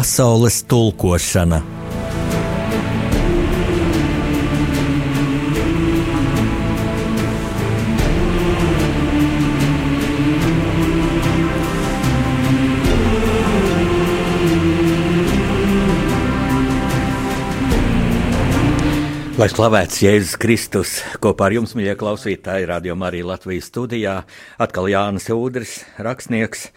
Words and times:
Pasaules 0.00 0.62
tulkošana. 0.64 1.58
Lai 19.36 19.48
slavēts 19.52 20.00
Jēzus 20.00 20.40
Kristus, 20.40 20.96
kopā 21.20 21.50
ar 21.50 21.58
jums, 21.58 21.76
mīļie 21.76 21.92
klausītāji, 22.00 22.72
radio 22.72 22.96
arī 23.04 23.20
Latvijas 23.20 23.68
studijā, 23.68 24.22
atkal 24.56 24.88
Jānis 24.88 25.28
Udris, 25.28 25.82
rakstnieks, 26.00 26.70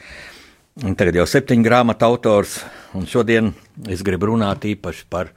tagad 1.00 1.24
jau 1.24 1.30
septiņu 1.38 1.72
grāmatu 1.72 2.12
autors, 2.12 2.60
un 2.94 3.08
šodien 3.10 3.52
es 3.90 4.04
gribu 4.06 4.32
runāt 4.32 4.66
īpaši 4.70 5.06
par 5.10 5.32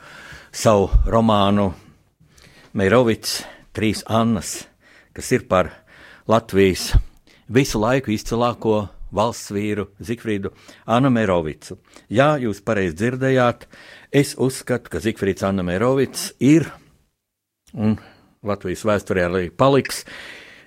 savu 0.53 0.91
romānu 1.09 1.71
Meirovics, 2.77 3.43
Trīs 3.77 4.03
Annas, 4.09 4.67
kas 5.17 5.33
ir 5.33 5.47
par 5.48 5.71
Latvijas 6.29 6.95
visu 7.53 7.81
laiku 7.81 8.13
izcilāko 8.15 8.87
valsts 9.17 9.53
vīru 9.55 9.87
Zikfrīdu 10.03 10.53
Annu 10.89 11.11
Meirovicu. 11.13 11.79
Jā, 12.09 12.35
jūs 12.43 12.63
pareizi 12.65 12.97
dzirdējāt, 13.01 13.67
es 14.13 14.35
uzskatu, 14.37 14.91
ka 14.93 15.03
Zikfrīds 15.05 15.45
Anna 15.47 15.65
Meirovics 15.67 16.31
ir 16.41 16.69
un 17.73 17.97
Latvijas 18.47 18.85
vēsturē 18.87 19.27
arī 19.29 19.51
paliks 19.51 20.05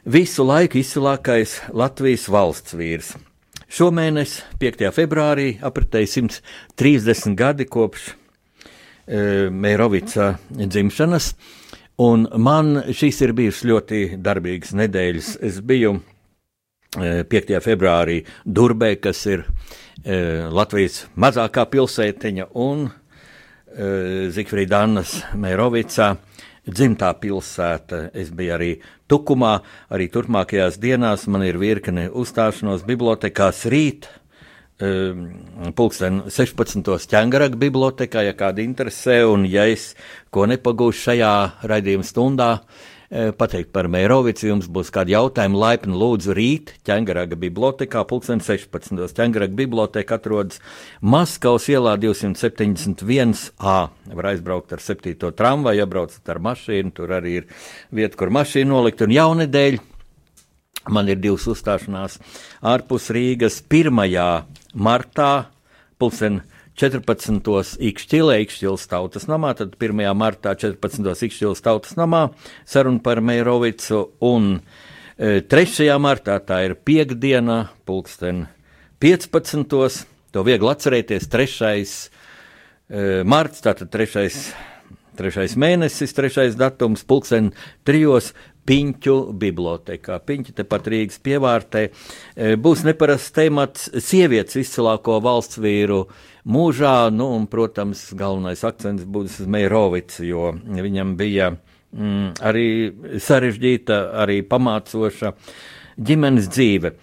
visu 0.06 0.46
laiku 0.48 0.80
izcilākais 0.81 1.59
Latvijas 1.74 2.30
valsts 2.31 2.78
vīrs. 2.78 3.14
Šomēnes, 3.70 4.31
5. 4.58 4.88
februārī, 4.95 5.52
apritēja 5.62 6.09
130 6.09 7.36
gadi 7.38 7.67
kopš 7.70 8.08
e, 8.09 8.16
Mērovica 9.53 10.31
dzimšanas, 10.50 11.28
un 12.02 12.25
man 12.42 12.80
šīs 12.90 13.22
ir 13.28 13.36
bijušas 13.38 13.67
ļoti 13.70 14.00
darbīgas 14.25 14.73
nedēļas. 14.80 15.30
Es 15.45 15.59
biju 15.62 16.00
e, 16.00 17.22
5. 17.30 17.53
februārī 17.62 18.23
Durbē, 18.42 18.95
kas 19.03 19.22
ir 19.30 19.45
e, 19.45 20.17
Latvijas 20.50 21.03
mazākā 21.14 21.67
pilsētiņa, 21.70 22.50
un 22.58 22.88
e, 22.90 24.34
Zikfrīda 24.34 24.81
Annas 24.88 25.20
Mērovicā 25.38 26.16
dzimtā 26.70 27.12
pilsēta. 27.22 28.09
Es 28.14 28.31
biju 28.36 28.56
arī 28.56 28.72
Tukumā, 29.09 29.59
arī 29.89 30.09
turpmākajās 30.14 30.78
dienās 30.81 31.25
man 31.28 31.44
ir 31.48 31.58
virkne 31.62 32.09
uzstāšanos 32.09 32.86
bibliotekās 32.88 33.66
rīt. 33.73 34.09
Um, 34.80 35.25
pulksten 35.75 36.22
16. 36.31 36.85
ķēngaraga 37.12 37.57
bibliotekā, 37.59 38.22
ja 38.24 38.35
kāda 38.38 38.63
interesē, 38.63 39.25
un 39.28 39.44
ja 39.50 39.66
es 39.68 39.90
ko 40.31 40.46
nepagūšu 40.47 41.09
šajā 41.09 41.34
raidījuma 41.68 42.07
stundā, 42.07 42.53
uh, 42.62 42.99
pateikt 43.09 43.72
par 43.74 43.90
Mērovicu. 43.90 44.47
Jums 44.52 44.68
būs 44.70 44.92
kādi 44.94 45.16
jautājumi, 45.16 45.58
laipni 45.58 45.97
lūdzu 45.97 46.36
rīt 46.38 46.74
ķengaraga 46.86 47.38
bibliotekā, 47.40 48.03
pulksten 48.09 48.44
16. 48.46 49.02
ķengaraga 49.18 49.56
biblioteka 49.58 50.20
atrodas 50.20 50.62
Maskavas 51.02 51.66
ielā 51.74 51.96
271a. 52.02 53.78
Var 54.19 54.30
aizbraukt 54.34 54.75
ar 54.78 54.84
7. 54.86 55.16
tramvaju, 55.34 55.81
ja 55.81 55.90
braucat 55.90 56.34
ar 56.36 56.42
mašīnu, 56.46 56.94
tur 56.94 57.16
arī 57.18 57.40
ir 57.42 57.50
vieta, 57.90 58.18
kur 58.19 58.34
mašīnu 58.36 58.75
nolikt, 58.75 59.02
un 59.06 59.16
jaunedēļ 59.16 59.81
man 60.94 61.09
ir 61.09 61.19
divas 61.22 61.48
uzstāšanās 61.50 62.19
ārpus 62.66 63.09
Rīgas 63.14 63.59
1. 63.66 63.90
martā, 64.78 65.34
pulksten 65.98 66.42
16. 66.44 66.59
14. 66.79 67.75
Ikšķilē, 67.90 68.38
Ikšķilas 68.45 68.88
tautas 68.88 69.28
namā, 69.28 69.51
tad 69.59 69.75
1. 69.75 70.03
martā 70.16 70.53
14. 70.56 71.25
Ikšķilas 71.28 71.63
tautas 71.66 71.97
namā 72.00 72.29
saruna 72.67 73.03
par 73.03 73.19
Meirovicu, 73.25 74.06
un 74.23 74.62
3. 75.19 75.75
E, 75.84 75.89
martā 76.00 76.38
tā 76.39 76.62
ir 76.69 76.78
piekdiena, 76.88 77.66
pulksten 77.89 78.45
15. 79.03 80.06
To 80.31 80.45
viegli 80.47 80.72
atcerēties, 80.72 81.28
3. 81.28 81.59
E, 82.89 83.06
marts, 83.28 83.66
tātad 83.66 83.91
3. 83.91 84.31
Trešais 85.19 85.57
mēnesis, 85.59 86.13
trešais 86.16 86.53
datums, 86.56 87.03
pulksten 87.03 87.50
trijos 87.84 88.31
Piņķu 88.69 89.16
bibliotekā. 89.41 90.19
Piņķi 90.23 90.53
tepat 90.59 90.88
Rīgas 90.94 91.19
pievārtē. 91.25 91.81
E, 91.89 92.53
būs 92.62 92.84
neparasts 92.85 93.34
temats 93.34 93.88
sievietes 94.06 94.59
izcilāko 94.62 95.18
valsts 95.25 95.57
vīru 95.59 96.03
mūžā, 96.47 97.09
nu, 97.16 97.31
un, 97.38 97.47
protams, 97.51 98.05
galvenais 98.17 98.63
akcents 98.67 99.07
būs 99.09 99.41
uz 99.44 99.50
Meirovicu, 99.50 100.23
jo 100.27 100.53
viņam 100.55 101.16
bija 101.19 101.51
mm, 101.55 102.39
arī 102.45 102.67
sarežģīta, 103.23 104.00
arī 104.23 104.41
pamācoša 104.47 105.33
ģimenes 106.00 106.50
dzīve. 106.53 106.94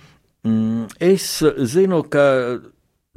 Mm, 0.47 0.87
es 1.03 1.29
zinu, 1.73 2.03
ka 2.11 2.27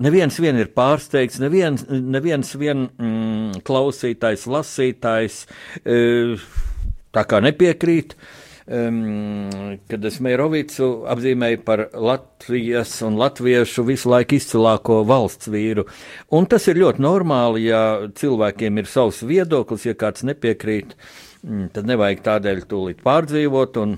neviens 0.01 0.39
vien 0.41 0.59
ir 0.59 0.71
pārsteigts, 0.75 1.39
neviens, 1.43 1.85
neviens 1.89 2.55
vien 2.59 2.87
mm, 2.89 3.61
klausītājs, 3.67 4.47
lasītājs. 4.49 5.43
E, 5.83 5.99
tā 7.15 7.25
kā 7.29 7.41
nepiekrīt. 7.43 8.15
Um, 8.69 9.79
kad 9.89 10.03
es 10.05 10.19
Mērovicu 10.21 11.07
apzīmēju 11.09 11.61
par 11.65 11.81
Latvijas 11.97 12.91
un 13.07 13.15
latviešu 13.17 13.81
visu 13.87 14.11
laiku 14.11 14.37
izcilāko 14.37 14.99
valsts 15.09 15.49
vīru. 15.49 15.87
Un 16.37 16.45
tas 16.45 16.67
ir 16.69 16.77
ļoti 16.77 17.01
normāli, 17.01 17.63
ja 17.71 18.11
cilvēkiem 18.19 18.77
ir 18.77 18.91
savs 18.91 19.23
viedoklis, 19.25 19.87
ja 19.89 19.95
kāds 19.97 20.21
nepiekrīt, 20.29 20.93
mm, 21.41 21.71
tad 21.73 21.89
nevajag 21.89 22.21
tādēļ 22.29 22.61
tūlīt 22.69 23.01
pārdzīvot 23.09 23.81
un, 23.81 23.97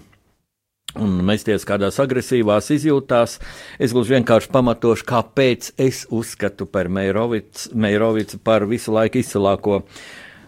un 1.03 1.19
mesties 1.27 1.67
kādās 1.67 1.99
agresīvās 1.99 2.71
izjūtās. 2.71 3.41
Es 3.75 3.91
gluži 3.91 4.21
vienkārši 4.21 4.53
pamatošu, 4.55 5.09
kāpēc 5.11 5.73
es 5.83 6.05
uzskatu 6.07 6.69
par 6.71 6.87
Mērovicu 6.87 8.39
par 8.47 8.69
visu 8.71 8.95
laiku 8.95 9.19
izcilāko 9.19 9.83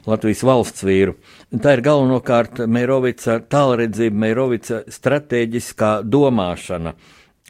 Latvijas 0.07 0.47
valsts 0.47 0.83
vīru. 0.83 1.19
Tā 1.53 1.75
ir 1.75 1.83
galvenokārt 1.85 2.63
Meirovica 2.65 3.35
tālredzība, 3.45 4.17
Meirovica 4.23 4.79
stratēģiskā 4.89 5.99
domāšana. 6.01 6.95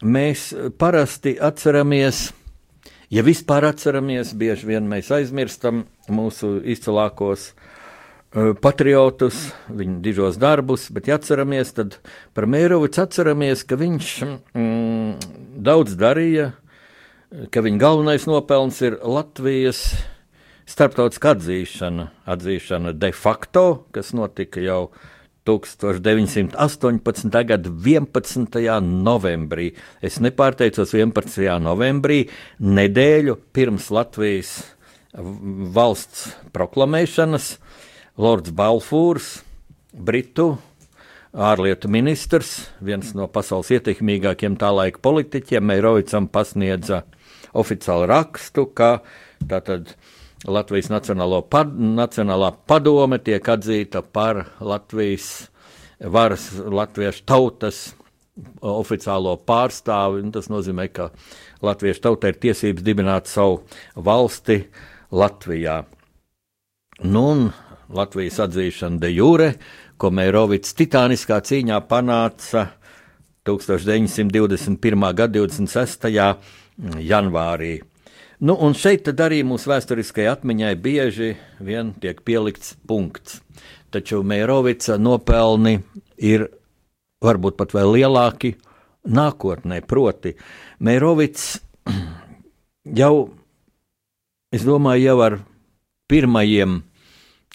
Mēs 0.03 0.49
parasti 0.75 1.37
atceramies, 1.39 2.25
ja 3.07 3.23
vispār 3.23 3.69
atceramies, 3.69 4.33
bieži 4.35 4.67
vien 4.73 4.89
mēs 4.91 5.07
aizmirstam 5.15 5.85
mūsu 6.11 6.57
izcilākos 6.73 7.45
uh, 7.53 8.51
patriotus, 8.59 9.53
viņu 9.71 10.01
dižos 10.03 10.39
darbus, 10.41 10.89
bet, 10.91 11.07
ja 11.07 11.15
atceramies, 11.15 11.71
tad 11.79 11.95
par 12.35 12.49
Meirovicu 12.51 13.05
atceramies, 13.05 13.63
ka 13.63 13.79
viņš 13.79 14.13
mm, 14.27 15.11
daudz 15.63 15.95
darīja, 15.95 16.51
ka 17.55 17.63
viņa 17.63 17.79
galvenais 17.87 18.27
nopelns 18.27 18.83
ir 18.83 18.99
Latvijas 18.99 19.93
starptautiska 20.69 21.33
atzīšana, 21.35 22.07
atzīšana 22.29 22.93
de 22.97 23.11
facto, 23.15 23.85
kas 23.95 24.13
notika 24.15 24.61
jau 24.63 24.91
1918. 25.45 27.43
gada 27.45 27.69
11. 27.69 28.81
novembrī. 28.81 29.73
Es 30.01 30.19
nepārteicos 30.23 30.93
11. 30.95 31.59
novembrī, 31.59 32.29
nedēļu 32.59 33.37
pirms 33.55 33.89
Latvijas 33.91 34.53
valsts 35.13 36.31
proklamēšanas, 36.55 37.57
Lords 38.17 38.53
Balfūrs, 38.55 39.41
Britu 39.93 40.53
ārlietu 41.33 41.89
ministrs, 41.89 42.69
viens 42.81 43.13
no 43.17 43.27
pasaules 43.27 43.71
ietekmīgākiem 43.73 44.55
tā 44.61 44.69
laika 44.73 45.01
politiķiem, 45.03 45.65
Meirovicam 45.65 46.29
pasniedza 46.29 47.03
oficiālu 47.57 48.07
rakstu, 48.09 48.67
ka 48.69 49.01
tātad 49.49 49.95
Latvijas 50.43 50.89
pad, 51.49 51.71
Nacionālā 51.79 52.51
padome 52.67 53.17
tiek 53.23 53.47
atzīta 53.47 54.01
par 54.03 54.45
Latvijas 54.59 55.49
varas, 56.03 56.49
latviešu 56.57 57.23
tautas 57.25 57.93
oficiālo 58.59 59.37
pārstāvi. 59.47 60.25
Tas 60.33 60.49
nozīmē, 60.51 60.89
ka 60.91 61.09
latviešu 61.63 62.03
tautai 62.03 62.33
ir 62.33 62.41
tiesības 62.43 62.83
dibināt 62.83 63.31
savu 63.31 63.61
valsti 63.95 64.65
Latvijā. 65.11 65.83
Nu, 67.03 67.23
un 67.31 67.47
Latvijas 67.93 68.41
atzīšana 68.43 68.99
de 68.99 69.13
jure, 69.13 69.49
ko 69.97 70.11
Meirovics 70.11 70.75
titāniskā 70.75 71.39
cīņā 71.45 71.79
panāca 71.87 72.67
1921. 73.47 75.09
gada 75.15 75.39
26. 75.39 76.11
janvārī. 76.99 77.73
Nu, 78.43 78.57
un 78.59 78.73
šeit 78.75 79.07
arī 79.07 79.37
mūsu 79.47 79.69
vēsturiskajai 79.71 80.33
atmiņai 80.33 80.73
bieži 80.83 81.29
vien 81.63 81.93
tiek 82.03 82.17
pielikts 82.27 82.73
punkts. 82.89 83.37
Taču 83.87 84.19
Mērovica 84.27 84.97
nopelni 84.99 85.77
ir 86.19 86.49
varbūt 87.23 87.55
pat 87.55 87.71
vēl 87.71 87.93
lielāki 87.95 88.51
nākotnē. 89.07 89.79
Proti, 89.87 90.33
Mērovics 90.83 91.45
jau 93.01 93.13
es 94.51 94.67
domāju, 94.67 95.07
jau 95.07 95.17
ar 95.23 95.39
pirmajiem 96.11 96.81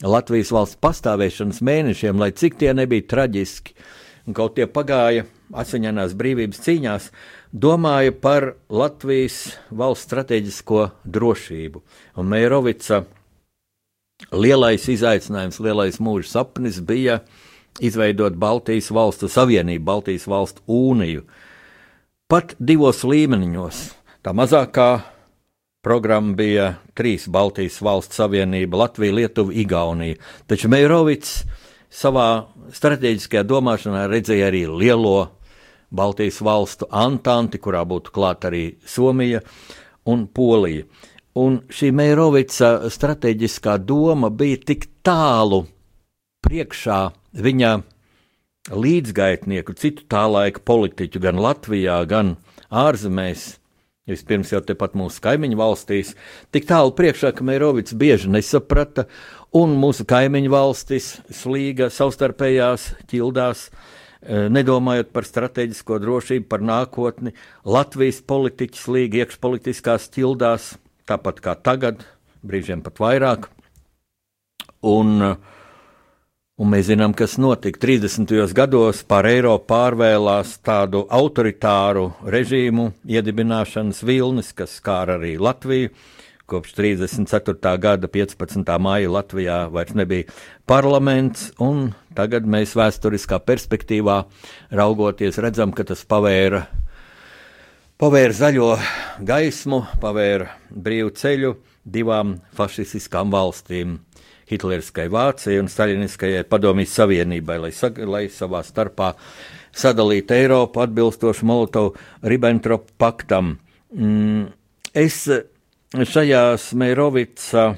Latvijas 0.08 0.54
valsts 0.56 0.80
pastāvēšanas 0.80 1.60
mēnešiem, 1.68 2.16
lai 2.16 2.30
cik 2.32 2.56
tie 2.62 2.72
nebija 2.72 3.10
traģiski, 3.12 3.76
un 4.24 4.40
kaut 4.40 4.56
tie 4.56 4.64
pagāja 4.64 5.28
asiņainās 5.52 6.16
brīvības 6.16 6.64
cīņās, 6.64 7.12
domāja 7.52 8.12
par 8.12 8.52
Latvijas 8.68 9.58
valsts 9.70 10.06
strateģisko 10.08 10.88
drošību. 11.04 11.82
Un 12.20 12.28
Meirovica 12.28 13.04
lielais 14.32 14.88
izaicinājums, 14.88 15.60
lielais 15.62 16.00
mūža 16.02 16.38
sapnis 16.38 16.80
bija 16.80 17.20
izveidot 17.80 18.36
Baltijas 18.36 18.90
valstu 18.90 19.30
savienību, 19.30 19.84
Baltijas 19.84 20.26
valstu 20.26 20.64
uniju. 20.66 21.24
Pat 22.28 22.54
divos 22.58 23.04
līmeņos. 23.04 23.84
Tā 24.22 24.34
mazākā 24.36 24.90
Programma 25.88 26.34
bija 26.34 26.72
trīs 26.98 27.28
Baltijas 27.30 27.78
valstu 27.80 28.18
savienība- 28.18 28.76
Latvija, 28.82 29.14
Lietuva, 29.14 29.54
Igaunija. 29.54 30.16
Taču 30.46 30.68
Meirovics 30.68 31.44
savā 31.88 32.48
strateģiskajā 32.74 33.44
domāšanā 33.46 34.08
redzēja 34.10 34.50
arī 34.50 34.66
lielo 34.66 35.30
Baltijas 35.90 36.40
valstu 36.44 36.88
antanti, 36.90 37.60
kurā 37.62 37.84
būtu 37.88 38.12
klāt 38.14 38.44
arī 38.48 38.64
Somija 38.86 39.40
un 40.08 40.26
Polija. 40.26 40.84
Un 41.38 41.60
šī 41.70 41.92
Meirovica 41.94 42.90
strateģiskā 42.90 43.78
doma 43.86 44.30
bija 44.30 44.58
tik 44.72 44.88
tālu 45.06 45.62
priekšā 46.44 46.98
viņa 47.38 47.72
līdzgaitnieku, 48.74 49.76
citu 49.78 50.04
tā 50.10 50.26
laika 50.28 50.60
politiķu, 50.66 51.22
gan 51.22 51.40
Latvijā, 51.40 52.02
gan 52.10 52.36
ārzemēs, 52.68 53.54
Vispirms 54.08 54.48
jau 54.54 54.62
tepat 54.64 54.94
mūsu 54.96 55.20
kaimiņu 55.20 55.58
valstīs, 55.60 56.14
tik 56.54 56.64
tālu 56.70 56.94
priekšā, 56.96 57.34
ka 57.36 57.44
Meirovics 57.44 57.92
bieži 57.92 58.30
nesaprata, 58.32 59.04
un 59.52 59.74
mūsu 59.80 60.06
kaimiņu 60.08 60.52
valstis 60.52 61.10
slīga 61.28 61.90
savstarpējās 61.92 62.86
ķildās, 63.10 63.66
nedomājot 64.26 65.12
par 65.14 65.26
strateģisko 65.28 66.00
drošību, 66.02 66.48
par 66.50 66.64
nākotni. 66.64 67.34
Latvijas 67.64 68.22
politiķi 68.26 68.82
slīga 68.82 69.22
iekšpolitiskās 69.22 70.08
ķildās, 70.14 70.72
tāpat 71.08 71.38
kā 71.44 71.54
tagad, 71.54 72.02
brīžiem 72.46 72.82
pat 72.86 72.98
vairāk. 73.02 73.48
Un 74.86 75.16
uh, 75.22 75.38
Un 76.58 76.72
mēs 76.72 76.88
zinām, 76.88 77.12
kas 77.14 77.36
notika 77.38 77.78
30. 77.84 78.32
gados. 78.50 79.04
Pār 79.06 79.28
Eiropu 79.30 79.68
pārvēlās 79.70 80.56
tādu 80.66 81.04
autoritāru 81.06 82.08
režīmu 82.34 82.88
iedibināšanas 83.06 84.02
vilnis, 84.02 84.50
kas 84.58 84.74
skāra 84.80 85.20
arī 85.20 85.36
Latviju. 85.38 85.92
Kopš 86.48 86.72
34. 86.72 87.74
gada 87.76 88.08
15. 88.08 88.70
māja 88.80 89.08
Latvijā 89.12 89.56
vairs 89.68 89.92
nebija 89.92 90.24
parlaments, 90.64 91.50
un 91.60 91.90
tagad 92.16 92.46
mēs 92.48 92.70
vēsturiskā 92.72 93.36
perspektīvā 93.44 94.14
raugoties 94.72 95.36
redzam, 95.44 95.74
ka 95.76 95.84
tas 95.90 96.06
pavēra, 96.08 96.62
pavēra 98.00 98.36
zaļo 98.38 98.68
gaismu, 99.28 99.82
pavēra 100.00 100.46
brīvu 100.72 101.12
ceļu 101.20 101.50
divām 101.84 102.38
fašistiskām 102.56 103.28
valstīm 103.36 103.98
Hitleriskai 104.48 105.04
Vācijai 105.12 105.60
un 105.60 105.68
Staļiniskajai 105.68 106.48
Padomjas 106.48 106.96
Savienībai, 106.96 107.58
lai, 107.66 107.74
lai 108.08 108.22
savā 108.32 108.64
starpā 108.64 109.10
sadalītu 109.76 110.38
Eiropu 110.40 110.80
atbilstoši 110.80 111.52
Molotovu-Ribbentropa 111.52 112.96
paktam. 113.04 113.58
Mm, 113.92 114.48
es 114.96 115.26
šajās 115.96 116.72
Meirovica 116.76 117.72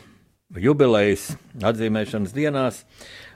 jubilejas 0.58 1.28
atzīmēšanas 1.62 2.32
dienās 2.34 2.80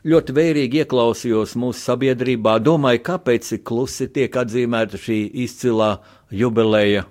ļoti 0.04 0.34
vērīgi 0.34 0.82
ieklausījos 0.82 1.54
mūsu 1.60 1.78
sabiedrībā, 1.78 2.58
domāju, 2.58 3.02
kāpēc 3.06 3.52
tik 3.52 3.62
klusi 3.68 4.08
tiek 4.10 4.34
atzīmēta 4.34 4.98
šī 4.98 5.20
izcilā 5.44 5.98
jubileja. 6.34 7.04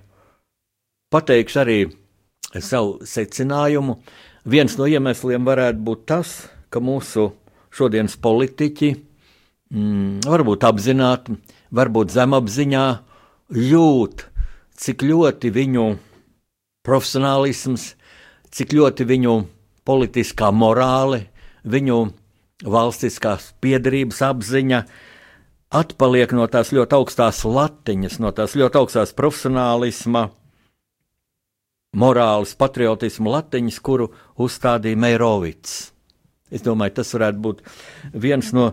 Pateikšu 1.14 1.60
arī 1.64 1.80
savu 2.60 3.00
secinājumu. 3.08 3.98
Viens 4.44 4.76
no 4.78 4.90
iemesliem 4.90 5.46
varētu 5.48 5.80
būt 5.88 6.06
tas, 6.12 6.36
ka 6.70 6.84
mūsu 6.84 7.30
šodienas 7.74 8.18
politiķi 8.20 8.92
mm, 9.72 10.26
varbūt 10.28 10.66
apzināti, 10.68 11.38
varbūt 11.72 12.12
zemapziņā 12.12 12.88
jūt, 13.72 14.26
cik 14.84 15.06
ļoti 15.08 15.54
viņu 15.54 15.88
profesionālisms, 16.84 17.94
cik 18.54 18.76
ļoti 18.76 19.08
viņu 19.08 19.38
politiskā 19.88 20.52
morāle, 20.56 21.26
viņu 21.64 22.00
valstiskās 22.64 23.52
piedarības 23.64 24.22
apziņa 24.28 24.84
atpaliek 25.74 26.34
no 26.38 26.48
tās 26.52 26.72
ļoti 26.76 26.98
augstās 27.00 27.44
latiņas, 27.48 28.20
no 28.22 28.32
tās 28.36 28.56
ļoti 28.60 28.80
augstās 28.80 29.16
profesionālisma 29.18 30.28
morāles 31.98 32.54
patriotismu 32.58 33.32
latiņas, 33.34 33.80
kuru 33.84 34.10
uzstādīja 34.42 35.00
Meirovits. 35.00 35.94
Es 36.54 36.62
domāju, 36.66 37.00
tas 37.00 37.14
varētu 37.16 37.42
būt 37.42 37.64
viens 38.14 38.52
no 38.54 38.72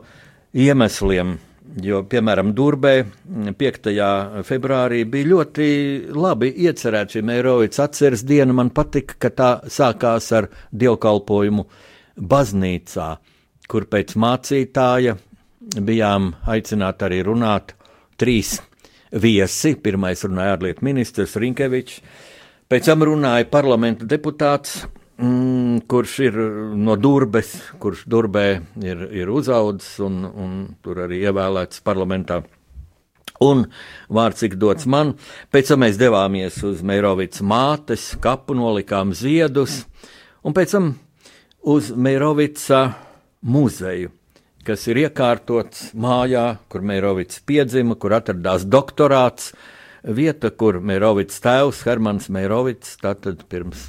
iemesliem, 0.53 1.39
jo, 1.85 2.03
piemēram, 2.11 2.53
Durbē 2.57 2.95
5. 3.59 3.91
februārī 4.47 5.03
bija 5.09 5.31
ļoti 5.33 5.69
labi 6.17 6.53
iecerēta 6.67 7.17
šī 7.17 7.25
Meirovits 7.27 7.83
atceres 7.83 8.25
diena. 8.27 8.57
Man 8.57 8.73
patika, 8.75 9.19
ka 9.19 9.31
tā 9.31 9.51
sākās 9.71 10.31
ar 10.37 10.51
dievkalpojumu 10.73 11.67
baznīcā, 12.21 13.11
kur 13.71 13.87
pēc 13.91 14.17
mācītāja 14.19 15.17
bijām 15.87 16.33
aicināti 16.51 17.07
arī 17.07 17.23
runāt 17.29 17.77
trīs 18.21 18.59
viesi. 19.13 19.77
Pirmais 19.77 20.27
runāja 20.27 20.57
ārlietu 20.59 20.87
ministrs 20.87 21.39
Rinkevičs, 21.41 22.03
Pēc 22.71 22.87
tam 22.87 23.03
runāja 23.03 23.49
parlamenta 23.51 24.07
deputāts, 24.07 24.85
mm, 25.21 25.81
kurš 25.89 26.19
ir 26.27 26.39
no 26.77 26.97
Durbes, 26.97 27.53
kurš 27.81 28.05
Durbē 28.11 28.47
ir, 28.83 29.05
ir 29.13 29.31
uzaudzis 29.33 29.99
un, 30.05 30.23
un 30.25 30.57
tur 30.85 31.05
arī 31.07 31.23
ievēlēts 31.29 31.85
parlamentā. 31.87 32.43
Un 33.41 33.65
vārds 34.13 34.45
ir 34.45 34.57
dots 34.61 34.85
man. 34.85 35.15
Pēc 35.53 35.73
tam 35.73 35.81
mēs 35.85 35.97
devāmies 36.01 36.59
uz 36.67 36.83
Meirovicas 36.85 37.41
mātes 37.41 38.11
kapu, 38.21 38.57
nolikām 38.57 39.15
ziedus, 39.17 39.87
un 40.45 40.57
pēc 40.57 40.75
tam 40.77 40.91
uz 41.65 41.89
Meirovica 41.97 42.83
muzeju, 43.41 44.13
kas 44.65 44.85
ir 44.93 45.01
iekārtots 45.07 45.95
mājā, 45.97 46.59
kur 46.69 46.85
Meirovics 46.85 47.41
piedzima, 47.49 47.97
kur 47.97 48.13
atradās 48.19 48.69
doktorāts 48.69 49.55
vieta, 50.05 50.53
kur 50.53 50.83
Mērovits 50.85 51.41
tēvs, 51.41 51.81
Hermans 51.89 52.29
Mērovits, 52.33 52.99
tātad 53.01 53.47
pirms 53.49 53.89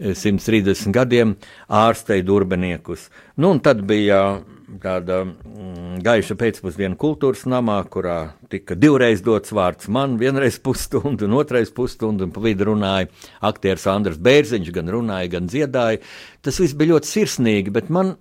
130 0.00 0.72
eh, 0.72 0.92
gadiem 0.94 1.36
ārstēja 1.68 2.24
durbeniekus. 2.26 3.08
Nu, 3.40 3.52
tad 3.62 3.82
bija 3.88 4.40
tāda 4.80 5.22
mm, 5.26 5.98
gaiša 6.04 6.36
pēcpusdiena 6.38 6.98
kultūras 7.00 7.42
namā, 7.50 7.80
kurā 7.90 8.32
tika 8.52 8.76
divreiz 8.78 9.22
dots 9.26 9.52
vārds 9.56 9.90
man, 9.92 10.16
vienreiz 10.20 10.60
pusstundu, 10.62 11.26
un 11.26 11.38
otrais 11.40 11.72
pusstundu, 11.74 12.28
un 12.28 12.34
pa 12.34 12.42
vidu 12.44 12.70
runāja 12.70 13.10
aktieris 13.50 13.88
Andris 13.90 14.20
Bērziņš, 14.22 14.72
gan 14.76 14.92
runāja, 14.94 15.32
gan 15.36 15.50
dziedāja. 15.50 16.02
Tas 16.44 16.60
viss 16.62 16.76
bija 16.78 16.94
ļoti 16.94 17.10
sirsnīgi, 17.10 17.74
bet 17.74 17.90
man 17.92 18.14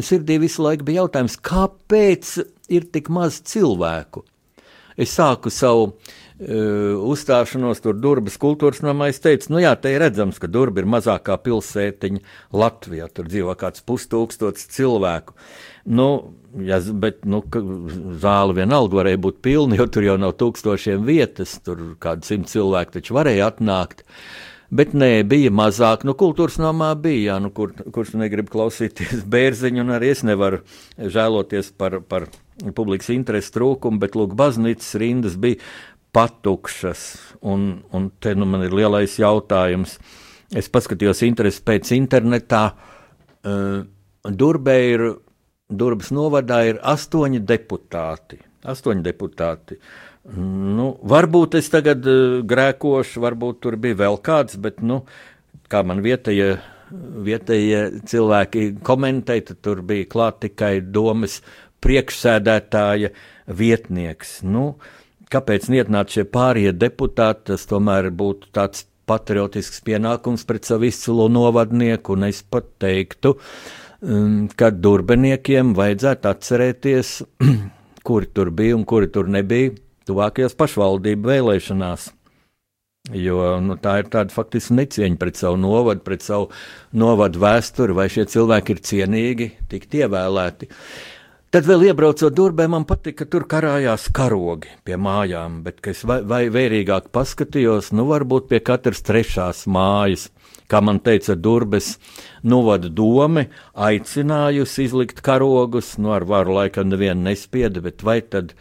sirdī 0.00 0.38
visu 0.42 0.64
laiku 0.66 0.86
bija 0.86 1.04
jautājums, 1.04 1.38
kāpēc 1.40 2.36
ir 2.74 2.88
tik 2.92 3.10
maz 3.12 3.40
cilvēku? 3.48 4.26
Es 5.00 5.14
sāku 5.16 5.50
savu 5.50 5.88
uh, 5.90 6.94
uzstāšanos 7.10 7.82
tur 7.82 7.96
Durbas 7.98 8.36
kultūras 8.40 8.82
namā, 8.84 9.08
es 9.10 9.20
teicu, 9.22 9.52
nu 9.54 9.62
jā, 9.62 9.74
te 9.78 9.90
ir 9.94 10.02
redzams, 10.04 10.38
ka 10.42 10.50
Durba 10.50 10.82
ir 10.82 10.88
mazākā 10.90 11.36
pilsētiņa 11.42 12.22
Latvijā. 12.54 13.08
Tur 13.14 13.30
dzīvo 13.30 13.54
kāds 13.58 13.82
pustūkstots 13.86 14.68
cilvēku. 14.74 15.36
Nu, 15.84 16.08
ja, 16.64 16.78
bet 16.80 17.26
nu, 17.28 17.42
zāle 18.22 18.56
vienalga 18.56 19.02
varēja 19.02 19.20
būt 19.26 19.42
pilna, 19.44 19.78
jo 19.80 19.88
tur 19.90 20.06
jau 20.06 20.16
nav 20.20 20.34
tūkstošiem 20.40 21.04
vietas, 21.06 21.58
tur 21.64 21.94
kādi 22.02 22.30
simt 22.30 22.50
cilvēki 22.52 23.00
taču 23.00 23.18
varēja 23.18 23.50
atnākt. 23.52 24.06
Bet 24.74 24.94
nē, 24.96 25.22
bija 25.28 25.52
mazāk. 25.54 26.06
Nu, 26.08 26.16
kultūras 26.18 26.56
namā 26.58 26.94
bija, 26.98 27.34
jā, 27.34 27.40
nu, 27.44 27.52
kur, 27.54 27.74
kurš 27.94 28.14
negrib 28.18 28.48
klausīties 28.50 29.26
bērziņu, 29.34 29.84
un 29.84 29.94
arī 29.98 30.14
es 30.14 30.24
nevaru 30.26 30.64
žēloties 30.98 31.74
par, 31.78 32.00
par 32.08 32.30
publikas 32.74 33.10
interesu 33.14 33.56
trūkumu, 33.58 34.00
bet, 34.02 34.16
lūk, 34.18 34.36
baznīcas 34.38 34.94
rindas 35.00 35.38
bija 35.40 35.60
patukšas. 36.14 37.02
Un, 37.42 37.82
un 37.92 38.08
te 38.22 38.34
nu 38.38 38.46
man 38.48 38.64
ir 38.66 38.74
lielais 38.76 39.18
jautājums. 39.18 39.98
Es 40.54 40.70
paskatījos 40.70 41.24
interesi 41.26 41.62
pēc 41.66 41.90
internetā. 41.96 42.64
Uh, 43.44 43.82
Durbē 44.24 44.76
ir, 44.92 45.06
Durbas 45.68 46.12
novadā 46.14 46.62
ir 46.68 46.78
astoņi 46.84 47.42
deputāti. 47.44 48.38
Astoņi 48.64 49.04
deputāti. 49.04 49.80
Nu, 50.34 50.94
varbūt 51.04 51.58
es 51.58 51.68
tagad 51.72 52.06
uh, 52.08 52.38
grēkošu, 52.46 53.24
varbūt 53.24 53.60
tur 53.66 53.76
bija 53.80 54.04
vēl 54.06 54.20
kāds, 54.24 54.56
bet 54.60 54.80
nu, 54.80 55.02
kā 55.68 55.82
man 55.84 56.00
vietējie, 56.04 56.54
vietējie 57.26 57.82
cilvēki 58.08 58.64
komentēja, 58.86 59.58
tur 59.64 59.82
bija 59.84 60.06
klāt 60.08 60.40
tikai 60.46 60.78
domas 60.80 61.40
priekšsēdētāja 61.84 63.12
vietnieks. 63.60 64.40
Nu, 64.42 64.74
kāpēc 65.32 65.68
nietnāt 65.72 66.16
šie 66.16 66.26
pārējie 66.28 66.74
deputāti, 66.76 67.52
tas 67.52 67.68
tomēr 67.70 68.10
būtu 68.14 68.50
tāds 68.56 68.86
patriotisks 69.08 69.82
pienākums 69.84 70.46
pret 70.48 70.66
savu 70.68 70.88
izcilo 70.88 71.28
novadnieku, 71.32 72.16
un 72.16 72.28
es 72.30 72.40
pat 72.42 72.70
teiktu, 72.82 73.34
um, 74.00 74.44
ka 74.56 74.70
durbeniekiem 74.72 75.74
vajadzētu 75.76 76.30
atcerēties, 76.32 77.14
kuri 78.06 78.30
tur 78.36 78.52
bija 78.54 78.76
un 78.78 78.84
kuri 78.88 79.10
tur 79.12 79.30
nebija 79.32 79.74
tuvākajās 80.08 80.56
pašvaldību 80.60 81.32
vēlēšanās. 81.32 82.12
Jo 83.12 83.58
nu, 83.60 83.76
tā 83.76 83.98
ir 84.00 84.06
tāda 84.08 84.32
faktiski 84.32 84.78
necieņa 84.78 85.18
pret 85.20 85.36
savu 85.36 85.58
novadu, 85.60 86.00
pret 86.06 86.22
savu 86.24 86.46
novadu 86.96 87.42
vēsturi, 87.42 87.92
vai 87.92 88.06
šie 88.08 88.24
cilvēki 88.32 88.72
ir 88.72 88.80
cienīgi 88.88 89.48
tikt 89.68 89.96
ievēlēti. 89.98 90.70
Tad 91.54 91.68
vēl 91.70 91.84
iebraucot 91.86 92.34
Durbē, 92.34 92.64
man 92.66 92.82
patika, 92.82 93.22
ka 93.22 93.30
tur 93.30 93.44
karājās 93.46 94.08
karogi 94.10 94.72
pie 94.82 94.96
mājām, 94.98 95.60
bet, 95.62 95.76
es 95.86 96.00
vai, 96.02 96.16
vai 96.26 96.48
vērīgāk 96.50 97.12
paskatījos, 97.14 97.92
nu 97.94 98.08
varbūt 98.08 98.48
pie 98.50 98.58
katras 98.58 99.04
trešās 99.06 99.60
mājas, 99.70 100.24
kā 100.66 100.80
man 100.82 100.98
teica 100.98 101.36
Durbes 101.38 101.92
novada 102.42 102.90
dome, 102.90 103.44
aicinājusi 103.78 104.88
izlikt 104.88 105.22
karogus, 105.22 105.92
nu 105.94 106.10
ar 106.16 106.26
varu 106.26 106.56
laikam 106.58 106.90
nevienu 106.90 107.28
nespieda, 107.28 107.84
bet 107.86 108.02
vai 108.02 108.18
tad 108.26 108.56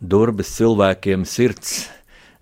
Durbes 0.00 0.54
cilvēkiem 0.56 1.28
sirds 1.28 1.82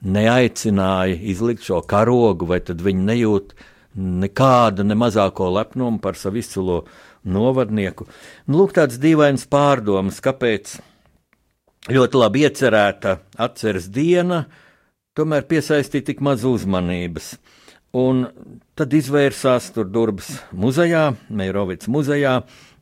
neaicināja 0.06 1.18
izlikt 1.34 1.66
šo 1.66 1.82
karogu, 1.82 2.46
vai 2.46 2.60
tad 2.62 2.78
viņi 2.86 3.08
nejūt 3.10 3.56
nekāda 3.96 4.86
ne 4.86 4.94
mazāko 4.94 5.50
lepnumu 5.50 5.98
par 5.98 6.14
savu 6.14 6.38
izcilo 6.38 6.84
novadnieku. 7.26 8.06
Nu, 8.47 8.62
lūk, 8.62 8.76
tāds 8.76 9.00
dīvains 9.02 9.47
pārdoms, 9.50 10.23
kāpēc 10.25 10.78
ļoti 11.92 12.18
labi 12.18 12.47
iecerēta 12.47 13.18
atceres 13.47 13.90
diena 13.92 14.45
tomēr 15.16 15.47
piesaistīja 15.49 16.11
tik 16.11 16.23
maz 16.25 16.45
uzmanības. 16.47 17.35
Un 17.97 18.26
tad 18.76 18.92
izvērsās 18.92 19.71
tur 19.73 19.88
Durbas 19.88 20.28
muzejā, 20.52 21.09
Meirovicas 21.33 21.88
muzejā, 21.88 22.35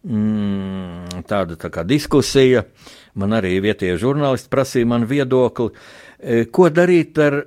mm, 0.02 1.22
tāda 1.30 1.58
tā 1.60 1.70
kā 1.70 1.84
diskusija. 1.86 2.64
Man 3.14 3.36
arī 3.36 3.60
vietējie 3.62 4.00
žurnālisti 4.02 4.50
prasīja 4.50 4.90
man 4.90 5.06
viedokli, 5.06 5.70
e, 6.18 6.44
ko 6.50 6.66
darīt 6.68 7.20
ar, 7.22 7.44